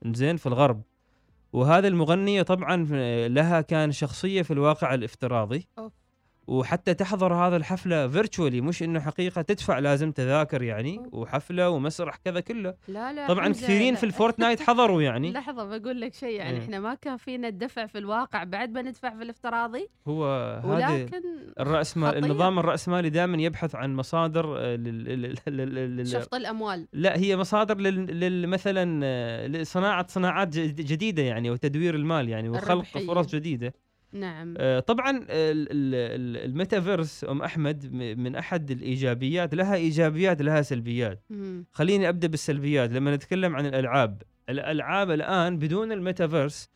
زين 0.05 0.37
في 0.37 0.45
الغرب. 0.45 0.81
وهذا 1.53 1.87
المغنية 1.87 2.41
طبعا 2.41 2.87
لها 3.27 3.61
كان 3.61 3.91
شخصية 3.91 4.41
في 4.41 4.51
الواقع 4.53 4.93
الافتراضي. 4.93 5.67
أوف. 5.79 5.93
وحتى 6.49 6.93
تحضر 6.93 7.33
هذا 7.33 7.55
الحفلة 7.55 8.07
virtually 8.07 8.61
مش 8.61 8.83
إنه 8.83 8.99
حقيقة 8.99 9.41
تدفع 9.41 9.79
لازم 9.79 10.11
تذاكر 10.11 10.61
يعني. 10.61 11.01
وحفلة 11.11 11.69
ومسرح 11.69 12.15
كذا 12.15 12.39
كله 12.39 12.73
لا 12.87 13.13
لا 13.13 13.27
طبعا 13.27 13.49
كثيرين. 13.49 13.95
في 13.95 14.03
الفورتنايت 14.03 14.61
حضروا 14.69 15.01
يعني 15.01 15.31
لحظة 15.31 15.77
بقول 15.77 16.01
لك 16.01 16.13
شيء 16.13 16.39
يعني 16.39 16.57
إيه. 16.57 16.63
إحنا 16.63 16.79
ما 16.79 16.93
كافينا 16.93 17.47
الدفع 17.47 17.85
في 17.85 17.97
الواقع 17.97 18.43
بعد 18.43 18.73
بندفع 18.73 19.09
في 19.09 19.23
الافتراضي 19.23 19.89
هو 20.07 20.25
هذا 20.65 20.89
ولكن 20.93 21.21
الرأسمال. 21.59 22.25
النظام 22.25 22.59
الرأسمالي 22.59 23.09
دائما 23.09 23.41
يبحث 23.41 23.75
عن 23.75 23.95
مصادر 23.95 24.55
آه،. 24.57 26.03
شفط 26.03 26.35
الأموال 26.35 26.87
لا 26.93 27.17
هي 27.17 27.37
مصادر. 27.37 27.75
مثلا 28.47 29.01
آه، 29.03 29.47
لصناعة 29.47 30.07
صناعات 30.07 30.47
جديدة 30.57 31.23
يعني 31.23 31.51
وتدوير 31.51 31.95
المال 31.95 32.29
يعني 32.29 32.49
وخلق. 32.49 32.83
فرص 32.83 33.35
جديدة 33.35 33.73
نعم. 34.13 34.53
آه، 34.57 34.79
طبعا 34.79 35.09
ال- 35.17 35.25
ال- 35.31 35.95
ال- 35.95 36.49
الميتافيرس 36.49 37.23
أم 37.29 37.41
أحمد 37.41 37.93
من 37.93 38.35
أحد 38.35 38.71
الإيجابيات 38.71 39.55
لها 39.55 39.75
إيجابيات 39.75 40.41
لها 40.41 40.61
سلبيات. 40.61 41.23
مم. 41.29 41.65
خليني 41.71 42.09
أبدأ 42.09 42.27
بالسلبيات. 42.27 42.91
لما 42.91 43.15
نتكلم 43.15 43.55
عن 43.55 43.65
الألعاب 43.65 44.21
الألعاب 44.49 45.11
الآن 45.11 45.57
بدون 45.59 45.91
الميتافيرس 45.91 46.69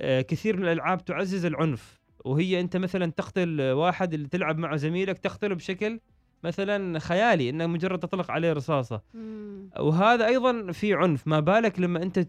آه، 0.00 0.20
كثير 0.20 0.56
من 0.56 0.62
الألعاب 0.62 1.04
تعزز 1.04 1.44
العنف. 1.44 2.00
وهي 2.24 2.60
أنت 2.60 2.76
مثلا 2.76 3.06
تقتل 3.10 3.60
واحد 3.60 4.14
اللي 4.14 4.28
تلعب 4.28 4.58
معه 4.58 4.76
زميلك 4.76 5.18
تقتله 5.18 5.54
بشكل 5.54 6.00
مثلا 6.44 6.98
خيالي 6.98 7.50
إنه 7.50 7.66
مجرد 7.66 7.98
تطلق 7.98 8.30
عليه 8.30 8.52
رصاصة. 8.52 9.02
مم. 9.14 9.70
وهذا 9.78 10.26
أيضا 10.26 10.72
في 10.72 10.94
عنف. 10.94 11.26
ما 11.26 11.40
بالك 11.40 11.80
لما 11.80 12.02
أنت 12.02 12.26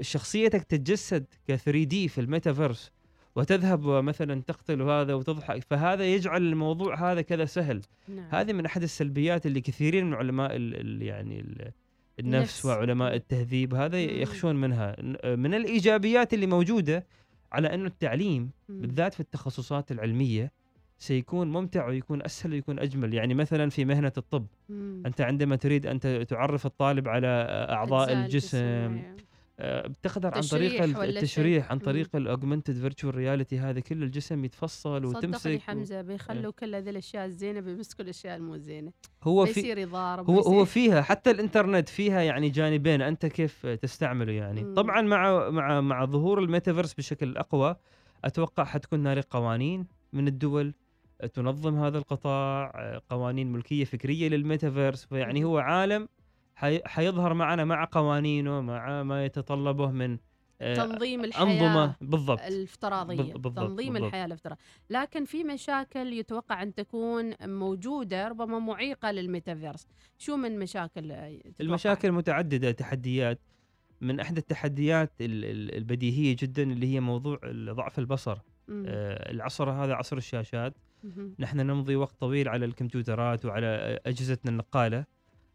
شخصيتك 0.00 0.62
تتجسد 0.62 1.24
ك 1.48 1.54
3 1.54 1.84
دي 1.84 2.08
في 2.08 2.20
الميتافيرس؟ 2.20 2.92
وتذهب 3.40 3.86
مثلا 3.86 4.42
تقتل 4.46 4.82
هذا 4.82 5.14
وتضحك 5.14 5.64
فهذا 5.70 6.04
يجعل 6.04 6.42
الموضوع 6.42 7.12
هذا 7.12 7.20
كذا 7.22 7.44
سهل 7.44 7.80
نعم 8.08 8.28
هذه 8.30 8.52
من 8.52 8.66
أحد 8.66 8.82
السلبيات 8.82 9.46
اللي 9.46 9.60
كثيرين 9.60 10.06
من 10.06 10.14
علماء 10.14 10.56
ال 10.56 10.74
ال 10.80 11.02
يعني 11.02 11.40
ال 11.40 11.46
النفس 12.20 12.20
النفس. 12.20 12.66
وعلماء. 12.66 13.14
التهذيب 13.14 13.74
هذا 13.74 13.98
مم. 14.06 14.22
يخشون 14.22 14.56
منها 14.56 14.96
ن- 15.02 15.38
من 15.38 15.54
الإيجابيات 15.54 16.34
اللي 16.34 16.46
موجودة 16.46 17.06
على 17.52 17.74
انه 17.74 17.86
التعليم 17.86 18.50
مم. 18.68 18.80
بالذات 18.80 19.14
في 19.14 19.20
التخصصات 19.20 19.92
العلمية 19.92 20.52
سيكون 20.98 21.52
ممتع 21.52 21.86
ويكون 21.88 22.22
أسهل 22.22 22.52
ويكون 22.52 22.78
أجمل 22.78 23.14
يعني 23.14 23.34
مثلا 23.34 23.70
في 23.70 23.84
مهنة 23.84 24.12
الطب 24.18 24.46
مم. 24.68 25.02
أنت 25.06 25.20
عندما 25.20 25.56
تريد 25.56 25.86
أن 25.86 26.00
تعرف 26.26 26.66
الطالب 26.66 27.08
على 27.08 27.26
أعضاء 27.70 28.12
الجسم. 28.12 28.58
آه، 28.58 29.16
بتقدر 29.62 30.34
عن 30.34 30.40
طريق. 30.42 30.82
التشريح 31.02 31.70
عن. 31.70 31.78
طريق 31.78 32.16
ال 32.16 32.22
augmented 32.22 32.74
virtual 32.74 33.14
reality 33.14 33.58
هذا 33.58 33.80
كل 33.80 34.02
الجسم 34.02 34.44
يتفصل 34.44 35.06
صدقني 35.08 35.18
وتمسك 35.18 35.56
و- 35.56 35.58
حمزة 35.58 36.02
بيخلوا 36.02 36.52
كل 36.52 36.74
هذه 36.74 36.90
الأشياء 36.90 37.26
الزينة 37.26 37.60
بيمسكوا 37.60 38.04
الأشياء 38.04 38.36
المو 38.36 38.56
زينة 38.56 38.92
هو 39.22 39.46
في 39.46 39.52
بيصير 39.54 39.78
يضارب 39.78 40.30
هو 40.30 40.40
هو 40.40 40.64
فيها 40.64 41.02
حتى 41.02 41.30
الإنترنت 41.30 41.88
فيها 41.88 42.20
يعني 42.22 42.48
جانبين 42.48 43.02
أنت 43.02 43.26
كيف 43.26 43.66
تستعمله 43.66 44.32
يعني 44.32 44.64
مم. 44.64 44.74
طبعا 44.74 45.00
مع 45.02 45.48
مع 45.50 45.80
مع 45.80 46.04
ظهور 46.04 46.38
الميتافيرس 46.42 46.94
بشكل 46.94 47.36
أقوى 47.36 47.76
أتوقع 48.24 48.64
حتكون 48.64 49.00
هنالك 49.00 49.26
قوانين 49.30 49.86
من 50.12 50.28
الدول 50.28 50.74
تنظم 51.34 51.76
هذا 51.78 51.98
القطاع 51.98 52.72
آه، 52.74 53.02
قوانين 53.10 53.52
ملكية 53.52 53.84
فكرية 53.84 54.28
للميتافيرس 54.28 55.04
فيعني. 55.04 55.44
هو 55.44 55.58
عالم 55.58 56.08
حي- 56.60 56.82
حيظهر 56.86 57.34
معنا 57.34 57.64
مع 57.64 57.88
قوانينه 57.92 58.60
مع 58.60 59.02
ما 59.02 59.24
يتطلبه 59.24 59.90
من 59.90 60.18
آه، 60.62 60.74
تنظيم 60.74 61.24
الحياة 61.24 61.44
أنظمة. 61.44 61.94
بالضبط. 62.00 62.40
الافتراضية. 62.40 63.16
بال- 63.16 63.32
بالضبط، 63.40 63.66
تنظيم 63.68 63.92
بالضبط. 63.92 64.06
الحياة 64.06 64.24
الافتراضية. 64.26 64.60
لكن 64.90 65.24
في 65.24 65.44
مشاكل 65.44 66.12
يتوقع 66.12 66.62
أن 66.62 66.74
تكون 66.74 67.34
موجودة 67.42 68.28
ربما 68.28 68.58
معيقة 68.58 69.10
للميتافيرس. 69.10 69.86
شو 70.18 70.36
من 70.36 70.58
مشاكل 70.58 71.12
آه، 71.12 71.28
تتوقع؟ 71.36 71.54
المشاكل 71.60 72.12
متعددة 72.12 72.70
تحديات. 72.70 73.40
من 74.00 74.20
إحدى 74.20 74.40
التحديات 74.40 75.12
ال- 75.20 75.44
ال- 75.44 75.76
البديهية 75.76 76.36
جدا 76.38 76.62
اللي 76.62 76.94
هي 76.94 77.00
موضوع 77.00 77.38
ضعف 77.70 77.98
البصر. 77.98 78.38
مم. 78.68 78.84
آه، 78.86 79.30
العصر 79.32 79.70
هذا 79.70 79.94
عصر 79.94 80.16
الشاشات. 80.16 80.74
مهم. 81.04 81.34
نحن 81.38 81.60
نمضي 81.66 81.96
وقت 81.96 82.14
طويل 82.20 82.48
على 82.48 82.64
الكمبيوترات 82.64 83.44
وعلى 83.44 83.98
أجهزتنا 84.06 84.50
النقالة. 84.50 85.04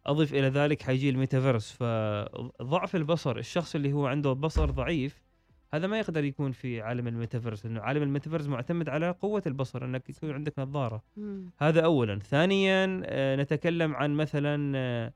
أضف 0.05 0.33
إلى 0.33 0.47
ذلك 0.47 0.81
حيجي 0.81 1.09
الميتافيرس 1.09 1.71
فضعف 1.71 2.95
البصر 2.95 3.37
الشخص 3.37 3.75
اللي 3.75 3.93
هو 3.93 4.07
عنده 4.07 4.33
بصر 4.33 4.71
ضعيف 4.71 5.25
هذا 5.73 5.87
ما 5.87 5.99
يقدر 5.99 6.23
يكون 6.23 6.51
في 6.51 6.81
عالم 6.81 7.07
الميتافيرس 7.07 7.65
لأنه 7.65 7.81
عالم 7.81 8.03
الميتافيرس 8.03 8.47
معتمد 8.47 8.89
على 8.89 9.09
قوة 9.09 9.43
البصر 9.47 9.85
أنك 9.85 10.09
يكون 10.09 10.31
عندك 10.31 10.59
نظارة. 10.59 11.03
مم. 11.17 11.49
هذا 11.57 11.81
اولا. 11.81 12.19
ثانيا 12.19 13.01
آه، 13.05 13.35
نتكلم 13.35 13.95
عن 13.95 14.13
مثلا 14.13 14.77
آه، 14.77 15.13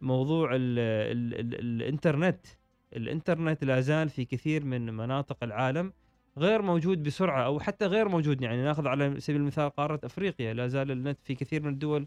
موضوع 0.00 0.54
ال 0.54 0.78
ال 0.78 1.40
ال 1.40 1.60
الإنترنت. 1.60 2.46
الإنترنت 2.96 3.64
لا 3.64 3.80
زال 3.80 4.08
في 4.08 4.24
كثير 4.24 4.64
من 4.64 4.94
مناطق 4.94 5.36
العالم 5.42 5.92
غير 6.38 6.62
موجود 6.62 7.02
بسرعة 7.02 7.44
أو 7.44 7.60
حتى 7.60 7.86
غير 7.86 8.08
موجود. 8.08 8.42
يعني 8.42 8.62
ناخذ 8.62 8.86
على 8.86 9.20
سبيل 9.20 9.40
المثال 9.40 9.70
قارة 9.70 10.00
أفريقيا 10.04 10.54
لا 10.54 10.68
زال 10.68 10.90
النت 10.90 11.18
في 11.24 11.34
كثير 11.34 11.62
من 11.62 11.72
الدول 11.72 12.06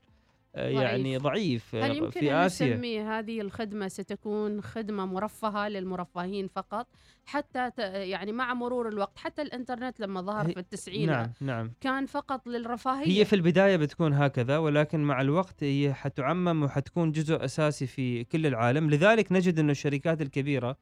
آه، 0.55 0.69
يعني 0.69 1.17
ضعيف 1.17 1.75
آه، 1.75 1.85
هل 1.85 1.97
يمكن 1.97 2.19
في 2.19 2.31
أن 2.31 2.35
آسيا. 2.35 2.75
نسمي 2.75 2.99
هذه 2.99 3.41
الخدمة 3.41 3.87
ستكون 3.87 4.61
خدمة 4.61 5.05
مرفهة 5.05 5.67
للمرفهين 5.67 6.47
فقط؟ 6.47 6.87
حتى 7.25 7.71
يعني 8.09 8.31
مع 8.31 8.53
مرور 8.53 8.87
الوقت 8.87 9.17
حتى 9.17 9.41
الإنترنت 9.41 9.99
لما 9.99 10.21
ظهر 10.21 10.45
في 10.45 10.59
التسعينات 10.59 11.29
نعم 11.41 11.57
نعم. 11.57 11.71
كان 11.81 12.05
فقط 12.05 12.47
للرفاهية. 12.47 13.07
هي 13.07 13.25
في 13.25 13.35
البداية 13.35 13.75
بتكون 13.75 14.13
هكذا 14.13 14.57
ولكن 14.57 14.99
مع 14.99 15.21
الوقت 15.21 15.63
هي 15.63 15.93
حتعمم 15.93 16.63
وحتكون 16.63 17.11
جزء 17.11 17.45
أساسي 17.45 17.87
في 17.87 18.23
كل 18.23 18.45
العالم. 18.45 18.89
لذلك 18.89 19.31
نجد 19.31 19.59
انه 19.59 19.71
الشركات 19.71 20.21
الكبيرة 20.21 20.77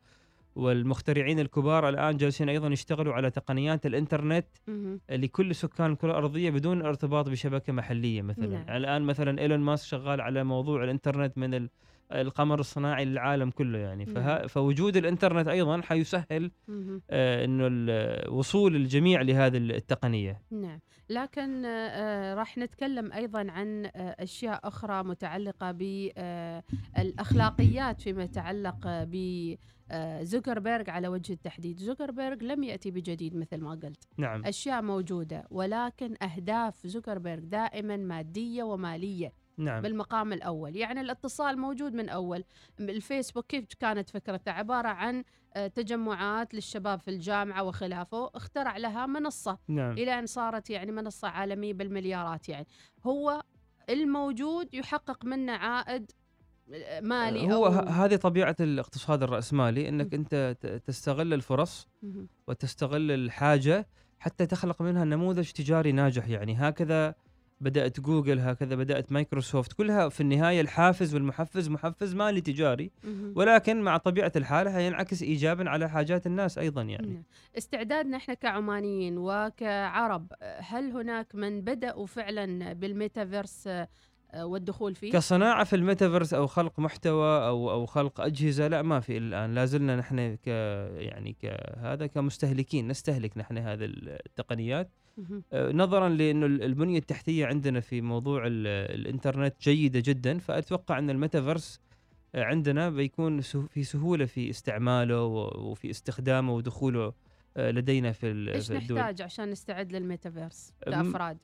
والمخترعين 0.55 1.39
الكبار 1.39 1.89
الآن 1.89 2.17
جالسين 2.17 2.49
أيضا 2.49 2.67
يشتغلوا 2.67 3.13
على 3.13 3.29
تقنيات 3.31 3.85
الإنترنت 3.85 4.47
مهم. 4.67 4.99
لكل 5.09 5.55
سكان 5.55 5.91
الكره 5.91 6.11
الارضيه 6.11 6.49
بدون 6.49 6.81
ارتباط 6.85 7.29
بشبكة 7.29 7.73
محلية 7.73 8.21
مثلا 8.21 8.47
نعم. 8.47 8.77
الآن 8.77 9.01
مثلا 9.01 9.41
إيلون 9.41 9.59
ماسك 9.59 9.87
شغال 9.87 10.21
على 10.21 10.43
موضوع 10.43 10.83
الإنترنت 10.83 11.37
من 11.37 11.53
ال- 11.53 11.69
القمر 12.11 12.59
الصناعي 12.59 13.05
للعالم 13.05 13.49
كله 13.49 13.77
يعني 13.79 14.05
فها 14.05 14.37
نعم. 14.37 14.47
فوجود 14.47 14.97
الإنترنت 14.97 15.47
أيضا 15.47 15.81
حيسهل. 15.81 16.51
آه 17.09 17.45
إنه 17.45 17.65
وصول 18.31 18.75
الجميع 18.75 19.21
لهذه 19.21 19.57
التقنية 19.57 20.41
نعم 20.51 20.79
لكن 21.09 21.65
آه، 21.65 21.69
آه، 21.69 22.33
راح 22.35 22.57
نتكلم 22.57 23.13
أيضا 23.13 23.51
عن 23.51 23.85
آه، 23.85 23.89
أشياء 24.19 24.67
أخرى 24.67 25.03
متعلقة 25.03 25.71
بالأخلاقيات 26.95 28.01
فيما 28.01 28.23
يتعلق 28.23 28.77
ب 28.87 29.15
آه، 29.15 29.57
زوكربيرغ 30.21 30.89
على 30.89 31.07
وجه 31.07 31.33
التحديد. 31.33 31.79
زوكربيرغ 31.79 32.37
لم 32.41 32.63
يأتي 32.63 32.91
بجديد 32.91 33.35
مثل 33.35 33.57
ما 33.57 33.71
قلت. 33.71 34.07
نعم. 34.17 34.45
أشياء 34.45 34.81
موجودة 34.81 35.47
ولكن 35.51 36.15
أهداف 36.23 36.87
زوكربيرغ 36.87 37.39
دائما 37.43 37.97
مادية 37.97 38.63
ومالية 38.63 39.33
نعم. 39.57 39.81
بالمقام 39.81 40.33
الأول. 40.33 40.75
يعني 40.75 41.01
الاتصال 41.01 41.57
موجود 41.59 41.93
من 41.93 42.09
أول. 42.09 42.43
الفيسبوك 42.79 43.45
كيف 43.45 43.65
كانت 43.79 44.09
فكرته؟ 44.09 44.51
عبارة 44.51 44.87
عن 44.87 45.23
آه، 45.55 45.67
تجمعات 45.67 46.53
للشباب 46.53 46.99
في 46.99 47.07
الجامعة 47.07 47.63
وخلافه 47.63 48.31
اخترع 48.35 48.77
لها 48.77 49.05
منصة 49.05 49.57
نعم. 49.67 49.91
إلى 49.91 50.19
أن 50.19 50.25
صارت 50.25 50.69
يعني 50.69 50.91
منصة 50.91 51.27
عالمية 51.27 51.73
بالمليارات 51.73 52.49
يعني. 52.49 52.67
هو 53.05 53.43
الموجود 53.89 54.73
يحقق 54.73 55.25
منه 55.25 55.51
عائد 55.51 56.11
مالي 57.01 57.53
هو 57.53 57.65
أو 57.65 57.71
هذه 57.71 58.15
طبيعة 58.15 58.55
الاقتصاد 58.59 59.23
الرأسمالي 59.23 59.89
إنك. 59.89 60.13
أنت 60.13 60.57
تستغل 60.85 61.33
الفرص. 61.33 61.87
وتستغل 62.47 63.11
الحاجة 63.11 63.87
حتى 64.19 64.45
تخلق 64.45 64.81
منها 64.81 65.05
نموذج 65.05 65.51
تجاري 65.51 65.91
ناجح 65.91 66.27
يعني 66.27 66.55
هكذا 66.55 67.15
بدأت 67.61 67.99
جوجل 67.99 68.39
هكذا 68.39 68.75
بدأت 68.75 69.11
مايكروسوفت 69.11 69.73
كلها 69.73 70.09
في 70.09 70.21
النهاية 70.21 70.61
الحافز 70.61 71.13
والمحفز 71.13 71.69
محفز 71.69 72.15
مالي 72.15 72.41
تجاري. 72.41 72.91
ولكن 73.35 73.81
مع 73.81 73.97
طبيعة 73.97 74.31
الحال 74.35 74.67
هينعكس 74.67 75.21
ايجابا 75.23 75.69
على 75.69 75.89
حاجات 75.89 76.27
الناس 76.27 76.57
أيضا 76.57 76.81
يعني 76.81 77.07
نعم. 77.07 77.23
استعدادنا 77.57 78.17
إحنا 78.17 78.33
كعمانيين 78.33 79.17
وكعرب 79.17 80.33
هل 80.59 80.91
هناك 80.91 81.35
من 81.35 81.61
بدأوا 81.61 82.05
فعلا 82.05 82.73
بالميتافيرس 82.73 83.69
والدخول 84.35 84.95
فيه؟ 84.95 85.11
كصناعة 85.11 85.63
في 85.63 85.75
الميتافيرس 85.75 86.33
أو 86.33 86.47
خلق 86.47 86.79
محتوى 86.79 87.47
أو 87.47 87.71
أو 87.71 87.85
خلق 87.85 88.21
أجهزة 88.21 88.67
لا 88.67 88.81
ما 88.81 88.99
في 88.99 89.17
الآن 89.17 89.53
لا 89.55 89.65
زلنا 89.65 89.95
نحن 89.95 90.35
ك 90.35 90.47
يعني 90.97 91.35
كهذا 91.41 92.07
كمستهلكين 92.07 92.87
نستهلك 92.87 93.37
نحن 93.37 93.57
هذه 93.57 93.85
التقنيات. 93.85 94.89
آه، 95.53 95.71
نظرا 95.71 96.09
لأنه 96.09 96.45
ال- 96.45 96.63
البنية 96.63 96.97
التحتية 96.97 97.45
عندنا 97.45 97.79
في 97.79 98.01
موضوع 98.01 98.47
ال- 98.47 98.67
الإنترنت 98.67 99.55
جيدة 99.61 99.99
جدا 100.05 100.37
فأتوقع 100.39 100.97
أن 100.99 101.09
الميتافيرس 101.09 101.79
آه، 102.35 102.43
عندنا 102.43 102.89
بيكون 102.89 103.41
في 103.41 103.83
سهولة 103.83 104.25
في 104.25 104.49
استعماله 104.49 105.23
وفي 105.23 105.89
استخدامه 105.89 106.53
ودخوله 106.53 107.13
آه، 107.57 107.71
لدينا 107.71 108.11
في 108.11 108.31
ال- 108.31 108.49
إيش 108.49 108.71
الدول 108.71 108.97
نحتاج 108.99 109.21
عشان 109.21 109.49
نستعد 109.49 109.91
للميتافيرس 109.91 110.73
كأفراد؟ 110.85 111.37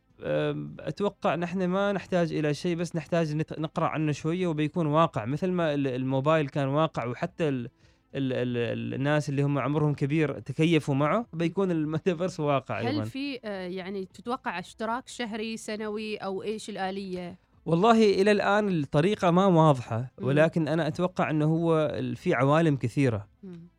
أتوقع 0.79 1.35
نحن 1.35 1.65
ما 1.67 1.91
نحتاج 1.91 2.33
إلى 2.33 2.53
شيء 2.53 2.75
بس 2.75 2.95
نحتاج 2.95 3.35
نقرأ 3.59 3.87
عنه 3.87 4.11
شوية 4.11 4.47
وبيكون 4.47 4.85
واقع 4.85 5.25
مثل 5.25 5.47
ما 5.51 5.73
ال- 5.73 5.87
الموبايل 5.87 6.49
كان 6.49 6.67
واقع 6.67 7.05
وحتى 7.05 7.49
ال 7.49 7.69
ال 8.15 8.33
ال 8.33 8.93
الناس 8.93 9.29
اللي 9.29 9.41
هم 9.41 9.59
عمرهم 9.59 9.93
كبير 9.93 10.39
تكيفوا 10.39 10.95
معه 10.95 11.25
بيكون 11.33 11.71
الميتافيرس 11.71 12.39
واقع 12.39 12.81
هل 12.81 13.05
في 13.05 13.39
آه، 13.43 13.67
يعني 13.67 14.05
تتوقع 14.05 14.59
اشتراك 14.59 15.07
شهري 15.07 15.57
سنوي 15.57 16.17
أو 16.17 16.43
إيش 16.43 16.69
الآلية؟ 16.69 17.39
والله 17.69 18.21
إلى 18.21 18.31
الآن 18.31 18.67
الطريقة 18.69 19.31
ما 19.31 19.45
واضحة. 19.45 20.11
ولكن 20.21 20.67
أنا 20.67 20.87
أتوقع 20.87 21.29
إنه 21.29 21.45
هو 21.45 21.99
في 22.15 22.33
عوالم 22.33 22.75
كثيرة. 22.75 23.27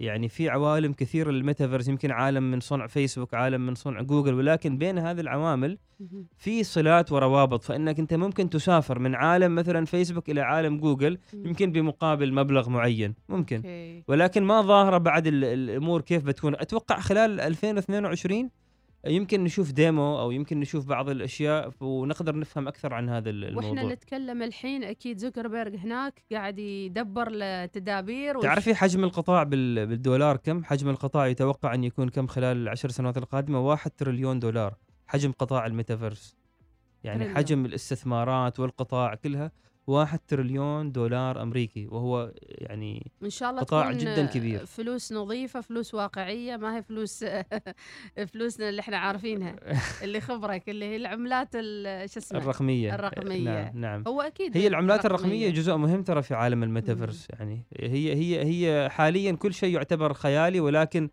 يعني 0.01 0.29
في 0.29 0.49
عوالم 0.49 0.93
كثيرة 0.93 1.31
للميتافيرس 1.31 1.89
يمكن 1.89 2.11
عالم 2.11 2.51
من 2.51 2.61
صنع 2.61 2.87
فيسبوك 2.87 3.35
عالم 3.35 3.67
من 3.67 3.75
صنع 3.75 4.03
جوجل 4.03 4.35
ولكن 4.35 4.79
بين 4.79 4.99
هذه 4.99 5.21
العوالم. 5.21 5.79
في 6.37 6.65
صلات 6.65 7.13
وروابط 7.13 7.65
فإنك 7.65 7.99
أنت 7.99 8.15
ممكن 8.15 8.51
تسافر 8.51 8.99
من 8.99 9.15
عالم 9.15 9.55
مثلا 9.55 9.85
فيسبوك 9.85 10.31
إلى 10.31 10.41
عالم 10.41 10.79
جوجل. 10.79 11.19
يمكن 11.35 11.73
بمقابل 11.73 12.35
مبلغ 12.35 12.69
معين 12.71 13.15
ممكن 13.29 13.63
ولكن 14.09 14.43
ما 14.45 14.63
ظاهرة 14.63 14.99
بعد 14.99 15.27
ال- 15.27 15.45
الأمور 15.45 16.01
كيف 16.01 16.25
بتكون 16.25 16.55
أتوقع 16.55 17.01
خلال 17.01 17.41
2022 17.41 18.51
يمكن 19.07 19.45
نشوف 19.45 19.73
demo 19.73 20.19
أو 20.21 20.31
يمكن 20.31 20.61
نشوف 20.61 20.87
بعض 20.87 21.09
الأشياء 21.09 21.73
ونقدر 21.81 22.39
نفهم 22.39 22.69
أكثر 22.69 22.95
عن 22.95 23.09
هذا 23.09 23.31
ال- 23.31 23.57
وإحنا 23.57 23.71
الموضوع. 23.71 23.93
نتكلم 23.93 24.43
الحين 24.43 24.85
أكيد 24.85 25.19
زوكربيرج 25.19 25.77
هناك 25.77 26.23
قاعد 26.33 26.59
يدبر 26.59 27.29
التدابير 27.33 28.37
وش- 28.37 28.43
تعرفي 28.43 28.75
حجم 28.75 29.05
القطاع 29.05 29.43
بال- 29.43 29.87
بالدولار 29.87 30.37
كم؟ 30.37 30.65
حجم 30.65 30.89
القطاع 30.89 31.27
يتوقع 31.27 31.75
أن 31.75 31.85
يكون 31.85 32.09
كم 32.09 32.27
خلال 32.27 32.57
العشر 32.57 32.89
سنوات 32.89 33.17
القادمة؟ 33.19 33.61
واحد 33.61 33.91
تريليون 33.91 34.39
دولار. 34.39 34.75
حجم 35.07 35.33
قطاع 35.33 35.67
الميتافيرس. 35.67 36.37
يعني 37.05 37.19
تريليون. 37.19 37.37
حجم 37.37 37.65
الاستثمارات 37.65 38.61
والقطاع 38.61 39.15
كلها 39.15 39.53
واحد 39.87 40.19
تريليون 40.29 40.93
دولار 40.93 41.43
أمريكي 41.43 41.87
وهو 41.87 42.33
يعني 42.43 43.11
إن 43.23 43.31
شاء 43.31 43.51
الله 43.51 43.61
قطاع 43.63 43.85
تكون 43.93 43.99
جداً 43.99 44.27
كبير. 44.27 44.67
فلوس 44.67 45.13
نظيفة 45.13 45.61
فلوس 45.61 45.95
واقعية 45.95 46.57
ما 46.57 46.77
هي 46.77 46.83
فلوس 46.83 47.25
فلوسنا 48.33 48.69
اللي 48.69 48.81
إحنا 48.81 48.97
عارفينها 48.99 49.57
اللي 50.05 50.21
خبرك 50.21 50.69
اللي 50.69 50.85
هي 50.85 50.97
العملات 50.97 51.49
ال- 51.55 52.11
شو 52.11 52.21
اسمه؟ 52.21 52.39
الرقمية. 52.39 52.95
الرقمية. 52.95 53.45
نعم 53.45 53.81
نعم. 53.81 54.05
هو 54.07 54.21
أكيد 54.21 54.57
هي 54.57 54.67
العملات 54.67 55.07
الرقمية. 55.07 55.51
جزء 55.51 55.77
مهم 55.77 56.03
ترى 56.03 56.23
في 56.23 56.35
عالم 56.35 56.63
الميتافيرس 56.63 57.29
يعني 57.31 57.65
هي 57.81 58.15
هي 58.15 58.45
هي 58.45 58.89
حاليا 58.91 59.33
كل 59.33 59.55
شيء 59.55 59.75
يعتبر 59.75 60.13
خيالي 60.13 60.61
ولكن 60.61 61.11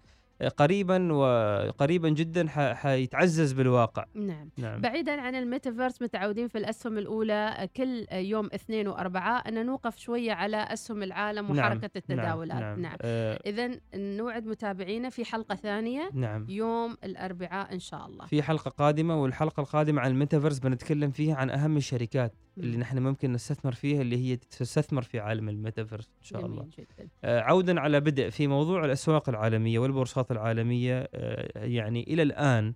قريبا 0.57 1.13
وقريبا 1.13 2.09
جدا 2.09 2.47
حيتعزز 2.73 3.53
بالواقع. 3.53 4.05
نعم. 4.13 4.49
نعم. 4.57 4.81
بعيدا 4.81 5.21
عن 5.21 5.35
الميتافيرس 5.35 6.01
متعودين 6.01 6.47
في 6.47 6.57
الأسهم 6.57 6.97
الأولى 6.97 7.69
كل 7.77 8.05
يوم 8.11 8.45
اثنين 8.45 8.87
واربعاء 8.87 9.49
ان 9.49 9.65
نوقف 9.65 9.97
شوية 9.97 10.31
على 10.31 10.57
أسهم 10.57 11.03
العالم 11.03 11.53
نعم، 11.53 11.65
وحركة 11.65 11.97
التداولات. 11.97 12.59
نعم, 12.59 12.81
نعم. 12.81 12.97
آه. 13.01 13.39
اذا 13.45 13.79
نوعد 13.95 14.45
متابعينا 14.45 15.09
في 15.09 15.25
حلقة 15.25 15.55
ثانية 15.55 16.09
نعم. 16.13 16.45
يوم 16.49 16.97
الأربعاء 17.03 17.73
إن 17.73 17.79
شاء 17.79 18.05
الله. 18.05 18.25
في 18.25 18.43
حلقة 18.43 18.69
قادمة 18.69 19.21
والحلقة 19.21 19.61
القادمة 19.61 20.01
عن 20.01 20.11
الميتافيرس 20.11 20.59
بنتكلم 20.59 21.11
فيها 21.11 21.35
عن 21.35 21.49
أهم 21.49 21.77
الشركات. 21.77 22.33
اللي. 22.57 22.77
نحن 22.77 22.99
ممكن 22.99 23.31
نستثمر 23.33 23.71
فيها 23.71 24.01
اللي 24.01 24.17
هي 24.17 24.35
تستثمر 24.35 25.01
في 25.01 25.19
عالم 25.19 25.49
الميتافيرس 25.49 26.09
إن 26.19 26.23
شاء 26.23 26.45
الله. 26.45 26.67
جدا. 26.79 27.09
آه 27.23 27.39
عودا 27.41 27.79
على 27.79 27.99
بدء 27.99 28.29
في 28.29 28.47
موضوع 28.47 28.85
الأسواق 28.85 29.29
العالمية 29.29 29.79
والبورصات 29.79 30.31
العالمية. 30.31 31.09
آه 31.13 31.65
يعني 31.65 32.03
إلى 32.03 32.21
الآن 32.21 32.73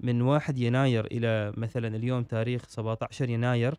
من 0.00 0.22
1 0.22 0.58
يناير 0.58 1.06
إلى 1.06 1.52
مثلا 1.56 1.96
اليوم 1.96 2.22
تاريخ 2.22 2.68
17 2.68 3.30
يناير 3.30 3.74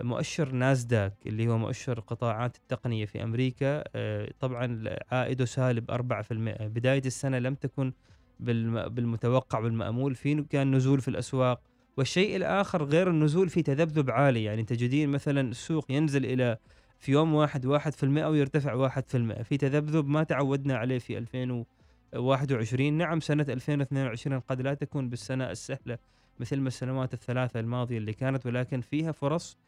مؤشر 0.00 0.52
ناسداك 0.52 1.14
اللي 1.26 1.48
هو 1.48 1.58
مؤشر 1.58 2.00
قطاعات 2.00 2.56
التقنية 2.56 3.04
في 3.04 3.22
أمريكا 3.22 3.84
آه، 3.94 4.30
طبعا 4.40 4.84
عائده 5.12 5.44
سالب 5.44 5.90
4% 5.90 6.66
بداية 6.66 7.02
السنة 7.06 7.38
لم 7.38 7.54
تكن 7.54 7.92
بالم- 8.40 8.88
بالمتوقع 8.88 9.58
والمأمول. 9.58 10.14
في 10.14 10.42
كان 10.42 10.74
نزول 10.74 11.00
في 11.00 11.08
الأسواق؟ 11.08 11.60
والشيء 12.00 12.36
الآخر 12.36 12.84
غير 12.84 13.10
النزول 13.10 13.48
في 13.48 13.62
تذبذب 13.62 14.10
عالي 14.10 14.44
يعني 14.44 14.64
تجدين 14.64 15.08
مثلا 15.08 15.40
السوق 15.40 15.90
ينزل 15.90 16.24
إلى 16.24 16.58
في 16.98 17.12
يوم 17.12 17.34
واحد 17.34 17.66
واحد 17.66 17.92
في 17.92 18.02
المئة 18.02 18.26
ويرتفع 18.26 18.74
واحد 18.74 19.08
في 19.08 19.16
المئة 19.16 19.42
في 19.42 19.56
تذبذب 19.56 20.08
ما 20.08 20.22
تعودنا 20.22 20.76
عليه 20.76 20.98
في 20.98 21.18
2021 21.18 22.92
نعم 22.92 23.20
سنة 23.20 23.46
2022 23.48 24.40
قد 24.40 24.60
لا 24.60 24.74
تكون 24.74 25.08
بالسنة 25.08 25.50
السهلة 25.50 25.98
مثل 26.38 26.60
ما 26.60 26.68
السنوات 26.68 27.14
الثلاثة 27.14 27.60
الماضية 27.60 27.98
اللي 27.98 28.12
كانت 28.12 28.46
ولكن 28.46 28.80
فيها 28.80 29.12
فرص. 29.12 29.58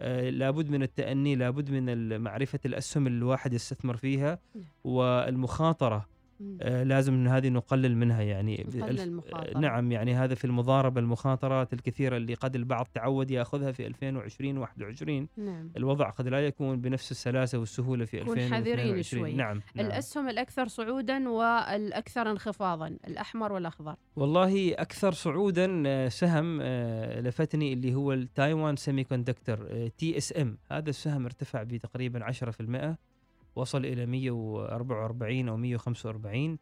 آه، 0.00 0.30
لابد 0.30 0.70
من 0.70 0.82
التأني 0.82 1.36
لابد 1.36 1.70
من 1.70 2.20
معرفة 2.20 2.60
الأسهم 2.66 3.06
اللي 3.06 3.18
الواحد 3.18 3.52
يستثمر 3.52 3.96
فيها 3.96 4.38
نعم. 4.54 4.64
والمخاطرة. 4.84 6.06
آه، 6.60 6.82
لازم 6.82 7.14
من 7.14 7.28
هذه 7.28 7.48
نقلل 7.48 7.96
منها 7.96 8.22
يعني. 8.22 8.66
نقلل 8.74 9.00
المخاطرة. 9.00 9.56
آه، 9.56 9.58
نعم 9.58 9.92
يعني 9.92 10.14
هذا 10.14 10.34
في 10.34 10.44
المضاربة 10.44 11.00
المخاطرات 11.00 11.72
الكثيرة 11.72 12.16
اللي 12.16 12.34
قد 12.34 12.56
البعض 12.56 12.86
تعود 12.94 13.30
يأخذها 13.30 13.72
في 13.72 13.86
2020 13.86 14.58
21 14.58 15.28
نعم. 15.36 15.70
الوضع 15.76 16.10
قد 16.10 16.28
لا 16.28 16.46
يكون 16.46 16.80
بنفس 16.80 17.10
السلاسة 17.10 17.58
والسهولة 17.58 18.04
في 18.04 18.24
كون 18.24 18.38
2022 18.38 18.78
حذرين 18.78 19.02
شوي. 19.02 19.32
نعم, 19.32 19.60
نعم. 19.74 19.86
الأسهم 19.86 20.28
الأكثر 20.28 20.68
صعودا 20.68 21.28
والأكثر 21.28 22.30
انخفاضا 22.30 22.86
الأحمر 23.06 23.52
والأخضر. 23.52 23.96
والله 24.16 24.74
أكثر 24.74 25.12
صعودا 25.12 25.82
آه، 25.86 26.08
سهم 26.08 26.58
آه، 26.62 27.20
لفتني 27.20 27.72
اللي 27.72 27.94
هو 27.94 28.12
ال 28.12 28.21
Taiwan 28.21 28.76
Semiconductor 28.76 29.88
TSM. 29.98 30.58
هذا 30.72 30.90
السهم 30.90 31.24
ارتفع 31.24 31.62
بتقريبا 31.62 32.24
10% 32.24 33.09
وصل 33.56 33.84
إلى 33.84 34.06
144 34.06 35.48
أو 35.48 35.56
145 35.56 36.58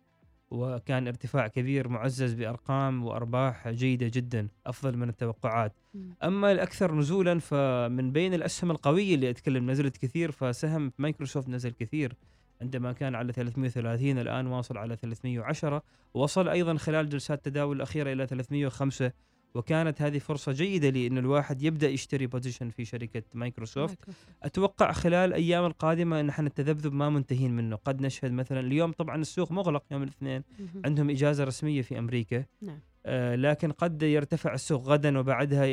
وكان 0.50 1.06
ارتفاع 1.06 1.46
كبير 1.48 1.88
معزز 1.88 2.32
بأرقام 2.34 3.04
وأرباح 3.04 3.68
جيدة 3.68 4.10
جدا 4.14 4.48
أفضل 4.66 4.96
من 4.96 5.08
التوقعات. 5.08 5.72
مم. 5.94 6.14
أما 6.22 6.52
الأكثر 6.52 6.94
نزولا 6.94 7.38
فمن 7.38 8.12
بين 8.12 8.34
الأسهم 8.34 8.70
القوية 8.70 9.14
اللي 9.14 9.30
أتكلم 9.30 9.70
نزلت 9.70 9.96
كثير 9.96 10.30
فسهم 10.30 10.92
مايكروسوفت 10.98 11.48
نزل 11.48 11.70
كثير. 11.70 12.16
عندما 12.60 12.92
كان 12.92 13.14
على 13.14 13.32
330 13.32 14.18
الآن 14.18 14.46
واصل 14.46 14.78
على 14.78 14.96
310 14.96 15.82
وصل 16.14 16.48
أيضا 16.48 16.76
خلال 16.76 17.08
جلسات 17.08 17.38
التداول 17.38 17.76
الأخيرة 17.76 18.12
إلى 18.12 18.26
305 18.26 19.12
وكانت 19.54 20.02
هذه 20.02 20.18
فرصة 20.18 20.52
جيدة 20.52 20.88
لي 20.88 21.06
انه 21.06 21.20
الواحد 21.20 21.62
يبدأ 21.62 21.88
يشتري 21.88 22.26
position 22.26 22.70
في 22.70 22.84
شركة 22.84 23.22
مايكروسوفت. 23.34 23.98
أتوقع 24.42 24.92
خلال 24.92 25.28
الأيام 25.28 25.64
القادمة 25.64 26.20
إن 26.20 26.28
إحنا 26.28 26.46
التذبذب 26.48 26.92
ما 26.92 27.10
منتهين 27.10 27.56
منه 27.56 27.76
قد 27.76 28.00
نشهد 28.00 28.32
مثلا 28.32 28.60
اليوم 28.60 28.92
طبعا 28.92 29.16
السوق 29.16 29.52
مغلق 29.52 29.82
يوم 29.90 30.02
الاثنين. 30.02 30.42
عندهم 30.84 31.10
إجازة 31.10 31.44
رسمية 31.44 31.82
في 31.82 31.98
أمريكا 31.98 32.44
نعم. 32.62 32.80
آه 33.08 33.34
لكن 33.36 33.72
قد 33.72 34.02
يرتفع 34.02 34.54
السوق 34.54 34.82
غدا 34.88 35.18
وبعدها 35.18 35.64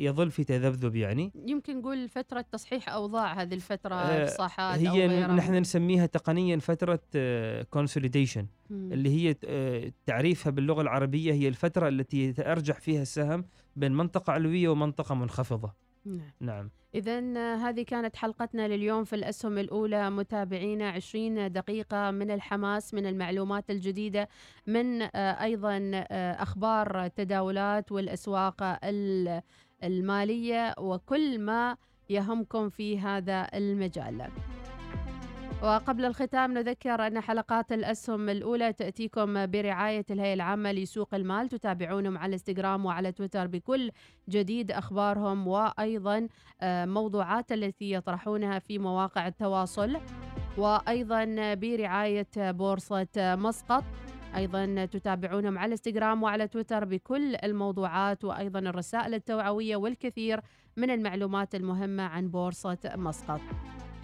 يظل 0.00 0.30
في 0.30 0.44
تذبذب 0.44 0.96
يعني 0.96 1.32
يمكن 1.46 1.78
نقول 1.78 2.08
فترة 2.08 2.40
تصحيح 2.52 2.88
أوضاع 2.88 3.42
هذه 3.42 3.54
الفترة 3.54 3.94
آه، 3.94 4.24
إفصاحات 4.24 4.78
أو 4.86 4.94
هي 4.94 5.06
غيرها. 5.06 5.26
ن- 5.26 5.36
نحن 5.36 5.54
نسميها 5.54 6.06
تقنيا 6.06 6.58
فترة 6.58 7.00
كونسوليديشن 7.70 8.46
مم. 8.70 8.92
اللي 8.92 9.08
هي 9.10 9.34
آه، 9.46 9.92
تعريفها 10.06 10.50
باللغة 10.50 10.82
العربية 10.82 11.32
هي 11.32 11.48
الفترة 11.48 11.88
التي 11.88 12.24
يتأرجح 12.24 12.80
فيها 12.80 13.02
السهم 13.02 13.44
بين 13.76 13.92
منطقة 13.92 14.32
علوية 14.32 14.68
ومنطقة 14.68 15.14
منخفضة 15.14 15.83
نعم. 16.04 16.30
نعم. 16.40 16.70
إذا 16.94 17.20
هذه 17.56 17.82
كانت 17.82 18.16
حلقتنا 18.16 18.68
لليوم 18.68 19.04
في 19.04 19.16
الأسهم 19.16 19.58
الأولى. 19.58 20.10
متابعينا 20.10 20.88
20 20.90 21.52
دقيقة 21.52 22.10
من 22.10 22.30
الحماس 22.30 22.94
من 22.94 23.06
المعلومات 23.06 23.70
الجديدة 23.70 24.28
من 24.66 25.02
آه، 25.02 25.08
أيضا 25.42 25.90
آه، 25.94 26.32
أخبار 26.42 27.04
التداولات 27.04 27.92
والأسواق 27.92 28.62
ال- 28.84 29.42
المالية 29.84 30.74
وكل 30.78 31.38
ما 31.38 31.76
يهمكم 32.10 32.68
في 32.68 32.98
هذا 32.98 33.48
المجال. 33.54 34.28
وقبل 35.64 36.04
الختام 36.04 36.52
نذكر 36.52 37.06
أن 37.06 37.20
حلقات 37.20 37.72
الأسهم 37.72 38.28
الأولى 38.28 38.72
تأتيكم 38.72 39.46
برعاية 39.46 40.04
الهيئة 40.10 40.34
العامة 40.34 40.72
لسوق 40.72 41.14
المال. 41.14 41.48
تتابعونهم 41.48 42.18
على 42.18 42.28
الانستغرام 42.28 42.86
وعلى 42.86 43.12
تويتر 43.12 43.46
بكل 43.46 43.90
جديد 44.28 44.70
أخبارهم 44.70 45.48
وأيضا 45.48 46.28
آه، 46.60 46.84
موضوعات 46.84 47.52
التي 47.52 47.92
يطرحونها 47.92 48.58
في 48.58 48.78
مواقع 48.78 49.26
التواصل. 49.26 49.96
وأيضا 50.58 51.54
برعاية 51.54 52.28
بورصة 52.36 53.08
مسقط. 53.16 53.84
أيضا 54.36 54.84
تتابعونهم 54.84 55.58
على 55.58 55.66
الانستغرام 55.66 56.22
وعلى 56.22 56.48
تويتر 56.48 56.84
بكل 56.84 57.36
الموضوعات. 57.36 58.24
وأيضا 58.24 58.58
الرسائل 58.58 59.14
التوعوية 59.14 59.76
والكثير 59.76 60.40
من 60.76 60.90
المعلومات 60.90 61.54
المهمة 61.54 62.02
عن 62.02 62.28
بورصة 62.28 62.78
مسقط. 62.96 63.40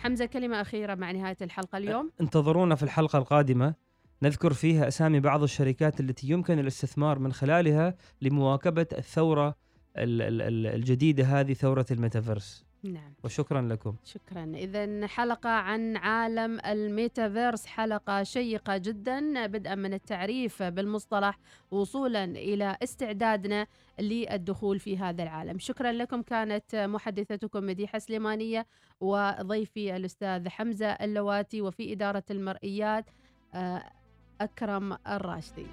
حمزة 0.01 0.27
كلمة 0.27 0.61
أخيرة 0.61 0.95
مع 0.95 1.11
نهاية 1.11 1.37
الحلقة 1.43 1.79
اليوم. 1.79 2.11
انتظرونا 2.21 2.75
في 2.75 2.83
الحلقة 2.83 3.19
القادمة. 3.19 3.75
نذكر 4.23 4.53
فيها 4.53 4.89
أسامي 4.89 5.21
بعض 5.21 5.43
الشركات 5.43 6.01
التي 6.01 6.29
يمكن 6.29 6.59
الاستثمار 6.59 7.19
من 7.19 7.33
خلالها 7.33 7.95
لمواكبة 8.23 8.87
الثورة 8.99 9.55
ال- 9.97 10.23
ال- 10.23 10.43
ال- 10.43 10.67
الجديدة 10.67 11.25
هذه 11.25 11.53
ثورة 11.53 11.87
الميتافيرس. 11.91 12.65
نعم. 12.83 13.13
وشكرا 13.25 13.63
لكم. 13.63 13.95
شكرا. 14.05 14.53
إذا 14.55 15.07
حلقة 15.07 15.51
عن 15.51 15.97
عالم 15.97 16.61
الميتافيرس 16.67 17.67
حلقة 17.67 18.23
شيقة 18.23 18.77
جدا 18.77 19.47
بدءا 19.47 19.75
من 19.75 19.95
التعريف 19.95 20.63
بالمصطلح 20.63 21.39
وصولا 21.71 22.25
إلى 22.25 22.77
استعدادنا 22.83 23.67
للدخول 24.01 24.79
في 24.79 24.99
هذا 24.99 25.23
العالم. 25.23 25.59
شكرا 25.59 25.93
لكم. 25.93 26.23
كانت 26.23 26.75
محدثتكم 26.75 27.67
مديحة 27.67 27.99
سليمانية 27.99 28.67
وضيفي 29.01 29.97
الأستاذ 29.97 30.49
حمزة 30.49 30.87
اللواتي 30.87 31.61
وفي 31.61 31.93
إدارة 31.93 32.25
المرئيات 32.31 33.11
آه، 33.55 33.93
أكرم 34.41 34.99
الراشدي. 35.07 35.67